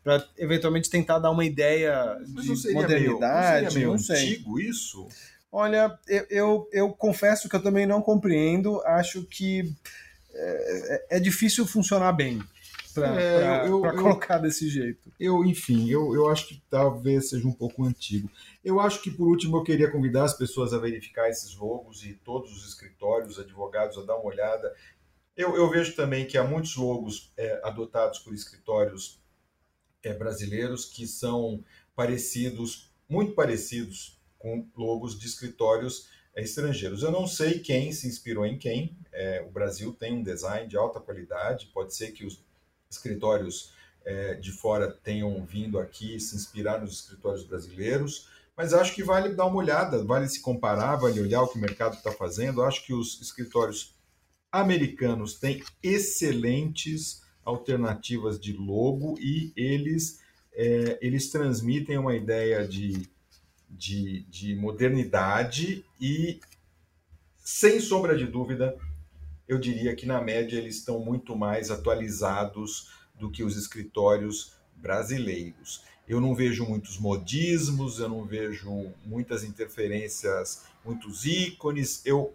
para 0.06 0.24
eventualmente 0.38 0.88
tentar 0.88 1.18
dar 1.18 1.32
uma 1.32 1.44
ideia 1.44 2.16
de 2.24 2.72
modernidade. 2.72 3.74
Meio, 3.74 3.90
não, 3.90 3.98
seria 3.98 4.22
meio 4.22 4.30
antigo 4.30 4.60
isso? 4.60 5.08
Olha, 5.50 5.98
eu, 6.06 6.26
eu, 6.30 6.68
eu, 6.72 6.92
confesso 6.92 7.48
que 7.48 7.56
eu 7.56 7.62
também 7.62 7.86
não 7.86 8.00
compreendo. 8.00 8.80
Acho 8.82 9.24
que 9.24 9.68
é, 10.32 10.94
é, 11.10 11.16
é 11.16 11.20
difícil 11.20 11.66
funcionar 11.66 12.12
bem 12.12 12.40
para 12.94 13.20
é, 13.20 13.68
colocar 13.68 14.38
desse 14.38 14.68
jeito. 14.68 15.12
Eu, 15.18 15.44
enfim, 15.44 15.90
eu, 15.90 16.14
eu 16.14 16.28
acho 16.30 16.46
que 16.46 16.62
talvez 16.70 17.30
seja 17.30 17.48
um 17.48 17.52
pouco 17.52 17.84
antigo. 17.84 18.30
Eu 18.64 18.78
acho 18.78 19.02
que, 19.02 19.10
por 19.10 19.26
último, 19.26 19.56
eu 19.56 19.64
queria 19.64 19.90
convidar 19.90 20.22
as 20.22 20.34
pessoas 20.34 20.72
a 20.72 20.78
verificar 20.78 21.28
esses 21.28 21.56
logos 21.56 22.04
e 22.04 22.12
todos 22.12 22.52
os 22.56 22.68
escritórios, 22.68 23.40
advogados, 23.40 23.98
a 23.98 24.02
dar 24.02 24.14
uma 24.14 24.26
olhada. 24.26 24.72
Eu, 25.36 25.56
eu 25.56 25.68
vejo 25.68 25.96
também 25.96 26.26
que 26.26 26.38
há 26.38 26.44
muitos 26.44 26.76
logos 26.76 27.32
é, 27.36 27.60
adotados 27.64 28.20
por 28.20 28.32
escritórios 28.32 29.25
é, 30.02 30.12
brasileiros 30.12 30.84
que 30.84 31.06
são 31.06 31.64
parecidos, 31.94 32.90
muito 33.08 33.32
parecidos 33.32 34.20
com 34.38 34.66
logos 34.76 35.18
de 35.18 35.26
escritórios 35.26 36.08
é, 36.34 36.42
estrangeiros. 36.42 37.02
Eu 37.02 37.10
não 37.10 37.26
sei 37.26 37.60
quem 37.60 37.90
se 37.92 38.06
inspirou 38.06 38.44
em 38.44 38.58
quem. 38.58 38.96
É, 39.12 39.44
o 39.46 39.50
Brasil 39.50 39.92
tem 39.92 40.12
um 40.12 40.22
design 40.22 40.68
de 40.68 40.76
alta 40.76 41.00
qualidade. 41.00 41.70
Pode 41.72 41.94
ser 41.94 42.12
que 42.12 42.24
os 42.24 42.44
escritórios 42.90 43.72
é, 44.04 44.34
de 44.34 44.52
fora 44.52 44.90
tenham 44.90 45.44
vindo 45.44 45.78
aqui 45.78 46.20
se 46.20 46.36
inspirar 46.36 46.80
nos 46.80 47.00
escritórios 47.00 47.44
brasileiros. 47.44 48.28
Mas 48.56 48.72
acho 48.72 48.94
que 48.94 49.02
vale 49.02 49.34
dar 49.34 49.46
uma 49.46 49.56
olhada, 49.56 50.02
vale 50.04 50.28
se 50.28 50.40
comparar, 50.40 50.96
vale 50.96 51.20
olhar 51.20 51.42
o 51.42 51.48
que 51.48 51.58
o 51.58 51.60
mercado 51.60 51.96
está 51.96 52.10
fazendo. 52.10 52.62
Acho 52.62 52.84
que 52.86 52.94
os 52.94 53.20
escritórios 53.20 53.94
americanos 54.50 55.34
têm 55.34 55.62
excelentes 55.82 57.22
alternativas 57.46 58.38
de 58.40 58.52
logo 58.52 59.16
e 59.20 59.52
eles, 59.56 60.20
é, 60.52 60.98
eles 61.00 61.30
transmitem 61.30 61.96
uma 61.96 62.14
ideia 62.14 62.66
de, 62.66 63.08
de, 63.70 64.22
de 64.22 64.56
modernidade 64.56 65.84
e, 66.00 66.40
sem 67.38 67.78
sombra 67.78 68.18
de 68.18 68.26
dúvida, 68.26 68.76
eu 69.46 69.58
diria 69.58 69.94
que 69.94 70.06
na 70.06 70.20
média 70.20 70.58
eles 70.58 70.78
estão 70.78 70.98
muito 70.98 71.36
mais 71.36 71.70
atualizados 71.70 72.90
do 73.14 73.30
que 73.30 73.44
os 73.44 73.56
escritórios 73.56 74.52
brasileiros. 74.74 75.84
Eu 76.08 76.20
não 76.20 76.34
vejo 76.34 76.66
muitos 76.66 76.98
modismos, 76.98 78.00
eu 78.00 78.08
não 78.08 78.24
vejo 78.24 78.92
muitas 79.04 79.44
interferências, 79.44 80.64
muitos 80.84 81.24
ícones. 81.24 82.04
Eu, 82.04 82.34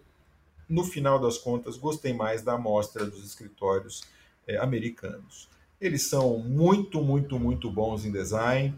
no 0.66 0.84
final 0.84 1.18
das 1.18 1.36
contas, 1.36 1.76
gostei 1.76 2.14
mais 2.14 2.42
da 2.42 2.54
amostra 2.54 3.04
dos 3.04 3.24
escritórios 3.24 4.04
é, 4.46 4.56
americanos. 4.56 5.48
Eles 5.80 6.02
são 6.02 6.38
muito, 6.38 7.02
muito, 7.02 7.38
muito 7.38 7.70
bons 7.70 8.04
em 8.04 8.12
design. 8.12 8.74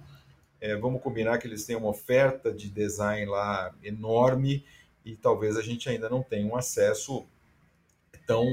É, 0.60 0.76
vamos 0.76 1.02
combinar 1.02 1.38
que 1.38 1.46
eles 1.46 1.64
têm 1.64 1.76
uma 1.76 1.88
oferta 1.88 2.52
de 2.52 2.70
design 2.70 3.26
lá 3.26 3.74
enorme 3.82 4.64
e 5.04 5.14
talvez 5.14 5.56
a 5.56 5.62
gente 5.62 5.88
ainda 5.88 6.08
não 6.08 6.22
tenha 6.22 6.46
um 6.46 6.56
acesso 6.56 7.26
tão, 8.26 8.46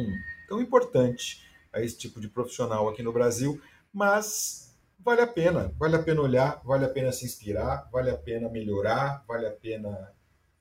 tão 0.48 0.62
importante 0.62 1.42
a 1.72 1.82
esse 1.82 1.98
tipo 1.98 2.20
de 2.20 2.28
profissional 2.28 2.90
aqui 2.90 3.02
no 3.02 3.14
Brasil, 3.14 3.62
mas 3.94 4.76
vale 5.00 5.22
a 5.22 5.28
pena, 5.28 5.74
vale 5.78 5.96
a 5.96 6.04
pena 6.04 6.22
olhar, 6.22 6.62
vale 6.64 6.86
a 6.86 6.90
pena 6.90 7.12
se 7.12 7.26
inspirar, 7.26 7.90
vale 7.92 8.10
a 8.10 8.18
pena 8.18 8.50
melhorar, 8.50 9.24
vale 9.28 9.48
a 9.48 9.52
pena 9.52 10.12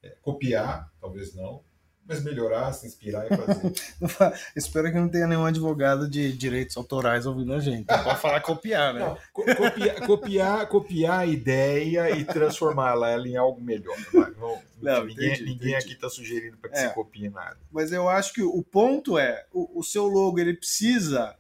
é, 0.03 0.11
copiar, 0.23 0.91
talvez 1.01 1.35
não, 1.35 1.63
mas 2.07 2.23
melhorar, 2.25 2.73
se 2.73 2.87
inspirar 2.87 3.27
e 3.27 3.37
fazer. 3.37 3.73
Espero 4.57 4.91
que 4.91 4.99
não 4.99 5.09
tenha 5.09 5.27
nenhum 5.27 5.45
advogado 5.45 6.09
de 6.09 6.33
direitos 6.33 6.77
autorais 6.77 7.27
ouvindo 7.27 7.53
a 7.53 7.61
gente. 7.61 7.87
Pode 7.87 8.21
falar 8.21 8.41
copiar, 8.41 8.93
né? 8.95 9.01
Não, 9.01 9.17
copiar, 9.33 10.07
copiar, 10.07 10.67
copiar 10.69 11.19
a 11.21 11.27
ideia 11.27 12.11
e 12.11 12.25
transformá-la 12.25 13.17
em 13.19 13.37
algo 13.37 13.61
melhor. 13.61 13.97
Não, 14.81 15.05
ninguém 15.05 15.27
entendi, 15.27 15.45
ninguém 15.45 15.69
entendi. 15.73 15.75
aqui 15.75 15.93
está 15.93 16.09
sugerindo 16.09 16.57
para 16.57 16.71
que 16.71 16.79
é, 16.79 16.89
se 16.89 16.95
copie 16.95 17.29
nada. 17.29 17.59
Mas 17.71 17.93
eu 17.93 18.09
acho 18.09 18.33
que 18.33 18.43
o 18.43 18.63
ponto 18.63 19.19
é, 19.19 19.45
o, 19.53 19.81
o 19.81 19.83
seu 19.83 20.07
logo 20.07 20.39
ele 20.39 20.55
precisa 20.55 21.37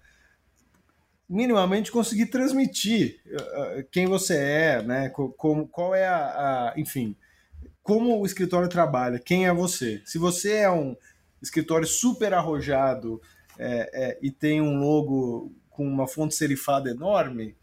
minimamente 1.26 1.90
conseguir 1.90 2.26
transmitir 2.26 3.20
uh, 3.26 3.84
quem 3.90 4.06
você 4.06 4.36
é, 4.36 4.82
né? 4.82 5.08
Como, 5.08 5.66
qual 5.68 5.94
é 5.94 6.06
a, 6.06 6.26
a 6.26 6.74
enfim, 6.76 7.16
como 7.90 8.20
o 8.20 8.24
escritório 8.24 8.68
trabalha, 8.68 9.18
quem 9.18 9.48
é 9.48 9.52
você. 9.52 10.00
Se 10.04 10.16
você 10.16 10.58
é 10.58 10.70
um 10.70 10.96
escritório 11.42 11.88
super 11.88 12.32
arrojado 12.32 13.20
é, 13.58 13.90
é, 13.92 14.18
e 14.22 14.30
tem 14.30 14.60
um 14.60 14.78
logo 14.78 15.52
com 15.68 15.84
uma 15.84 16.06
fonte 16.06 16.36
serifada 16.36 16.88
enorme, 16.88 17.56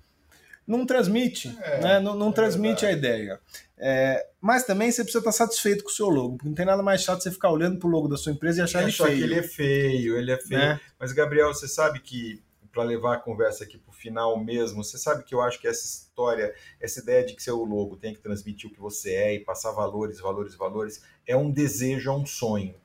não 0.68 0.86
transmite, 0.86 1.58
é, 1.62 1.80
né? 1.80 2.00
não, 2.02 2.14
não 2.14 2.28
é 2.28 2.34
transmite 2.34 2.86
a 2.86 2.92
ideia. 2.92 3.40
É, 3.78 4.28
mas 4.42 4.66
também 4.66 4.92
você 4.92 5.02
precisa 5.02 5.20
estar 5.20 5.32
satisfeito 5.32 5.86
com 5.86 5.92
o 5.92 5.94
seu 5.94 6.10
logo, 6.10 6.36
porque 6.36 6.50
não 6.50 6.56
tem 6.56 6.66
nada 6.66 6.84
mais 6.84 7.04
chato 7.04 7.24
você 7.24 7.32
ficar 7.32 7.50
olhando 7.50 7.80
para 7.80 7.88
o 7.88 7.92
logo 7.92 8.10
da 8.10 8.18
sua 8.18 8.34
empresa 8.34 8.60
e 8.60 8.64
achar, 8.64 8.82
ele, 8.82 8.90
achar 8.90 9.06
feio. 9.06 9.18
que 9.18 9.24
ele 9.24 9.36
é 9.36 9.44
feio. 9.44 10.18
Ele 10.18 10.32
é 10.34 10.38
feio. 10.38 10.60
Né? 10.60 10.82
Mas, 11.00 11.14
Gabriel, 11.14 11.54
você 11.54 11.70
sabe 11.70 12.02
que 12.02 12.44
para 12.78 12.84
levar 12.84 13.16
a 13.16 13.20
conversa 13.20 13.64
aqui 13.64 13.76
para 13.76 13.90
o 13.90 13.94
final 13.94 14.38
mesmo, 14.38 14.84
você 14.84 15.00
sabe 15.00 15.24
que 15.24 15.34
eu 15.34 15.42
acho 15.42 15.60
que 15.60 15.68
essa 15.68 15.84
história, 15.84 16.54
essa 16.80 17.00
ideia 17.00 17.26
de 17.26 17.34
que 17.34 17.42
seu 17.42 17.64
logo 17.64 17.96
tem 17.96 18.14
que 18.14 18.20
transmitir 18.20 18.70
o 18.70 18.72
que 18.72 18.80
você 18.80 19.16
é 19.16 19.34
e 19.34 19.40
passar 19.40 19.72
valores, 19.72 20.20
valores, 20.20 20.54
valores, 20.54 21.02
é 21.26 21.36
um 21.36 21.50
desejo, 21.50 22.12
é 22.12 22.14
um 22.14 22.24
sonho. 22.24 22.76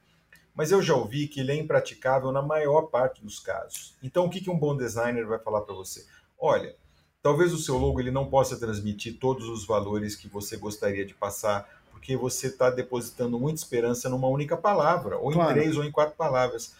Mas 0.55 0.73
eu 0.73 0.81
já 0.81 0.95
ouvi 0.95 1.29
que 1.29 1.41
ele 1.41 1.53
é 1.53 1.57
impraticável 1.57 2.33
na 2.33 2.41
maior 2.41 2.85
parte 2.85 3.23
dos 3.23 3.39
casos. 3.39 3.95
Então, 4.03 4.25
o 4.25 4.31
que, 4.31 4.41
que 4.41 4.49
um 4.49 4.59
bom 4.59 4.75
designer 4.75 5.27
vai 5.27 5.39
falar 5.39 5.61
para 5.61 5.75
você? 5.75 6.07
Olha, 6.39 6.75
talvez 7.23 7.53
o 7.53 7.59
seu 7.59 7.77
logo 7.77 8.01
ele 8.01 8.11
não 8.11 8.31
possa 8.31 8.59
transmitir 8.59 9.19
todos 9.19 9.47
os 9.47 9.67
valores 9.67 10.17
que 10.17 10.27
você 10.27 10.57
gostaria 10.57 11.05
de 11.05 11.13
passar, 11.13 11.69
porque 11.91 12.17
você 12.17 12.47
está 12.47 12.71
depositando 12.71 13.39
muita 13.39 13.61
esperança 13.61 14.09
numa 14.09 14.29
única 14.29 14.57
palavra, 14.57 15.19
ou 15.19 15.33
claro. 15.33 15.51
em 15.51 15.53
três 15.53 15.77
ou 15.77 15.85
em 15.85 15.93
quatro 15.93 16.17
palavras. 16.17 16.75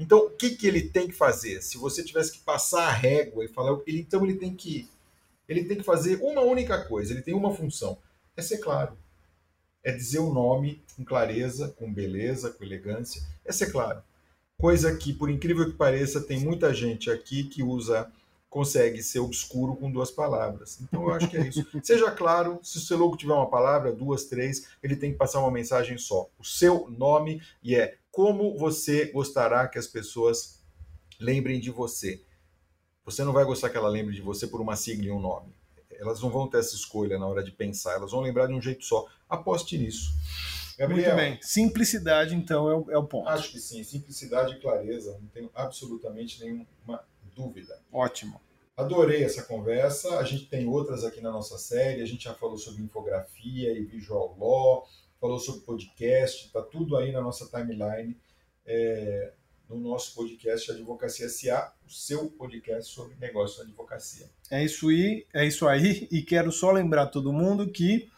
Então, 0.00 0.18
o 0.18 0.30
que, 0.30 0.50
que 0.56 0.66
ele 0.66 0.80
tem 0.80 1.08
que 1.08 1.14
fazer? 1.14 1.62
Se 1.62 1.76
você 1.76 2.02
tivesse 2.02 2.32
que 2.32 2.40
passar 2.40 2.88
a 2.88 2.92
régua 2.92 3.44
e 3.44 3.48
falar, 3.48 3.78
ele, 3.86 4.00
então 4.00 4.24
ele 4.24 4.34
tem 4.34 4.54
que 4.54 4.88
ele 5.46 5.64
tem 5.64 5.76
que 5.76 5.82
fazer 5.82 6.16
uma 6.22 6.42
única 6.42 6.82
coisa, 6.84 7.12
ele 7.12 7.22
tem 7.22 7.34
uma 7.34 7.52
função, 7.52 7.98
é 8.36 8.40
ser 8.40 8.58
claro. 8.58 8.96
É 9.82 9.90
dizer 9.90 10.20
o 10.20 10.32
nome 10.32 10.82
com 10.96 11.04
clareza, 11.04 11.74
com 11.76 11.92
beleza, 11.92 12.50
com 12.50 12.64
elegância, 12.64 13.20
é 13.44 13.50
ser 13.50 13.70
claro. 13.72 14.02
Coisa 14.56 14.96
que, 14.96 15.12
por 15.12 15.28
incrível 15.28 15.66
que 15.66 15.76
pareça, 15.76 16.20
tem 16.20 16.38
muita 16.38 16.72
gente 16.72 17.10
aqui 17.10 17.44
que 17.44 17.62
usa 17.62 18.10
consegue 18.48 19.02
ser 19.02 19.20
obscuro 19.20 19.76
com 19.76 19.90
duas 19.90 20.10
palavras. 20.10 20.78
Então 20.80 21.04
eu 21.04 21.14
acho 21.14 21.28
que 21.28 21.36
é 21.36 21.46
isso. 21.46 21.64
Seja 21.82 22.10
claro, 22.10 22.58
se 22.62 22.78
o 22.78 22.80
seu 22.80 22.98
logo 22.98 23.16
tiver 23.16 23.32
uma 23.32 23.48
palavra, 23.48 23.92
duas, 23.92 24.24
três, 24.24 24.68
ele 24.82 24.96
tem 24.96 25.12
que 25.12 25.18
passar 25.18 25.40
uma 25.40 25.50
mensagem 25.50 25.96
só. 25.98 26.28
O 26.38 26.44
seu 26.44 26.88
nome 26.90 27.40
e 27.62 27.74
é 27.74 27.96
como 28.10 28.56
você 28.56 29.06
gostará 29.06 29.68
que 29.68 29.78
as 29.78 29.86
pessoas 29.86 30.62
lembrem 31.18 31.60
de 31.60 31.70
você. 31.70 32.24
Você 33.04 33.24
não 33.24 33.32
vai 33.32 33.44
gostar 33.44 33.70
que 33.70 33.76
ela 33.76 33.88
lembre 33.88 34.14
de 34.14 34.20
você 34.20 34.46
por 34.46 34.60
uma 34.60 34.76
sigla 34.76 35.06
e 35.06 35.10
um 35.10 35.20
nome. 35.20 35.54
Elas 35.92 36.20
não 36.20 36.30
vão 36.30 36.48
ter 36.48 36.58
essa 36.58 36.74
escolha 36.74 37.18
na 37.18 37.26
hora 37.26 37.42
de 37.42 37.50
pensar, 37.50 37.94
elas 37.94 38.12
vão 38.12 38.20
lembrar 38.20 38.46
de 38.46 38.54
um 38.54 38.60
jeito 38.60 38.84
só. 38.84 39.06
Aposte 39.28 39.76
nisso. 39.76 40.12
Gabriel, 40.78 41.14
Muito 41.14 41.16
bem. 41.16 41.38
Simplicidade, 41.42 42.34
então, 42.34 42.70
é 42.70 42.74
o, 42.74 42.90
é 42.90 42.96
o 42.96 43.04
ponto. 43.04 43.28
Acho 43.28 43.50
que 43.50 43.60
sim. 43.60 43.84
Simplicidade 43.84 44.54
e 44.54 44.60
clareza. 44.60 45.12
Não 45.20 45.28
tenho 45.28 45.50
absolutamente 45.54 46.42
nenhuma 46.42 46.66
dúvida. 47.34 47.78
Ótimo. 47.92 48.40
Adorei 48.74 49.22
essa 49.22 49.42
conversa. 49.42 50.18
A 50.18 50.24
gente 50.24 50.46
tem 50.46 50.66
outras 50.66 51.04
aqui 51.04 51.20
na 51.20 51.30
nossa 51.30 51.58
série. 51.58 52.00
A 52.00 52.06
gente 52.06 52.24
já 52.24 52.32
falou 52.32 52.56
sobre 52.56 52.82
infografia 52.82 53.78
e 53.78 53.84
visual 53.84 54.34
law, 54.40 54.86
falou 55.20 55.38
sobre 55.38 55.60
podcast, 55.60 56.46
está 56.46 56.62
tudo 56.62 56.96
aí 56.96 57.12
na 57.12 57.20
nossa 57.20 57.46
timeline, 57.46 58.16
é, 58.66 59.32
no 59.68 59.78
nosso 59.78 60.14
podcast 60.14 60.70
Advocacia 60.70 61.28
SA, 61.28 61.72
o 61.86 61.90
seu 61.90 62.30
podcast 62.30 62.92
sobre 62.92 63.14
negócio 63.20 63.56
de 63.56 63.70
advocacia. 63.70 64.26
É 64.50 64.64
isso 64.64 64.88
aí, 64.88 65.26
é 65.32 65.46
isso 65.46 65.68
aí. 65.68 66.08
E 66.10 66.22
quero 66.22 66.50
só 66.50 66.72
lembrar 66.72 67.06
todo 67.06 67.32
mundo 67.32 67.70
que 67.70 68.08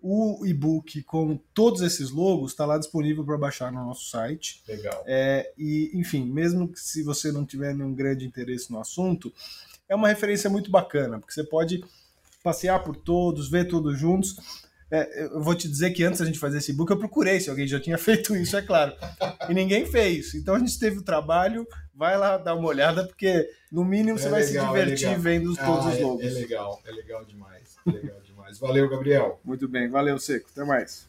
o 0.00 0.46
e-book 0.46 1.02
com 1.02 1.36
todos 1.52 1.82
esses 1.82 2.10
logos 2.10 2.52
está 2.52 2.64
lá 2.64 2.78
disponível 2.78 3.24
para 3.24 3.36
baixar 3.36 3.70
no 3.70 3.84
nosso 3.84 4.08
site. 4.08 4.62
Legal. 4.66 5.04
É, 5.06 5.52
e, 5.58 5.90
enfim, 5.94 6.24
mesmo 6.24 6.68
que 6.68 6.80
se 6.80 7.02
você 7.02 7.30
não 7.30 7.44
tiver 7.44 7.74
nenhum 7.74 7.94
grande 7.94 8.24
interesse 8.24 8.70
no 8.70 8.80
assunto, 8.80 9.32
é 9.88 9.94
uma 9.94 10.08
referência 10.08 10.48
muito 10.48 10.70
bacana, 10.70 11.18
porque 11.18 11.32
você 11.32 11.44
pode 11.44 11.84
passear 12.42 12.82
por 12.82 12.96
todos, 12.96 13.50
ver 13.50 13.66
todos 13.66 13.98
juntos. 13.98 14.67
É, 14.90 15.24
eu 15.24 15.42
vou 15.42 15.54
te 15.54 15.68
dizer 15.68 15.90
que 15.90 16.02
antes 16.02 16.20
da 16.20 16.26
gente 16.26 16.38
fazer 16.38 16.58
esse 16.58 16.72
book, 16.72 16.90
eu 16.90 16.98
procurei 16.98 17.38
se 17.40 17.50
alguém 17.50 17.66
já 17.66 17.78
tinha 17.78 17.96
feito 17.98 18.34
isso, 18.34 18.56
é 18.56 18.62
claro. 18.62 18.92
E 19.48 19.54
ninguém 19.54 19.86
fez. 19.86 20.34
Então 20.34 20.54
a 20.54 20.58
gente 20.58 20.78
teve 20.78 20.98
o 20.98 21.02
trabalho, 21.02 21.66
vai 21.94 22.16
lá 22.16 22.38
dar 22.38 22.54
uma 22.54 22.68
olhada, 22.68 23.06
porque 23.06 23.48
no 23.70 23.84
mínimo 23.84 24.18
é 24.18 24.22
você 24.22 24.28
vai 24.28 24.44
legal, 24.44 24.72
se 24.72 24.80
é 24.80 24.84
divertir 24.84 25.08
é 25.08 25.18
vendo 25.18 25.54
todos 25.56 25.86
ah, 25.86 25.90
os 25.90 26.00
logos. 26.00 26.24
É, 26.24 26.28
é, 26.28 26.30
legal, 26.30 26.82
é 26.86 26.90
legal 26.90 27.24
demais. 27.24 27.76
É 27.86 27.90
legal 27.90 28.20
demais. 28.24 28.58
Valeu, 28.58 28.88
Gabriel. 28.88 29.40
Muito 29.44 29.68
bem, 29.68 29.88
valeu, 29.88 30.18
Seco. 30.18 30.48
Até 30.50 30.64
mais. 30.64 31.08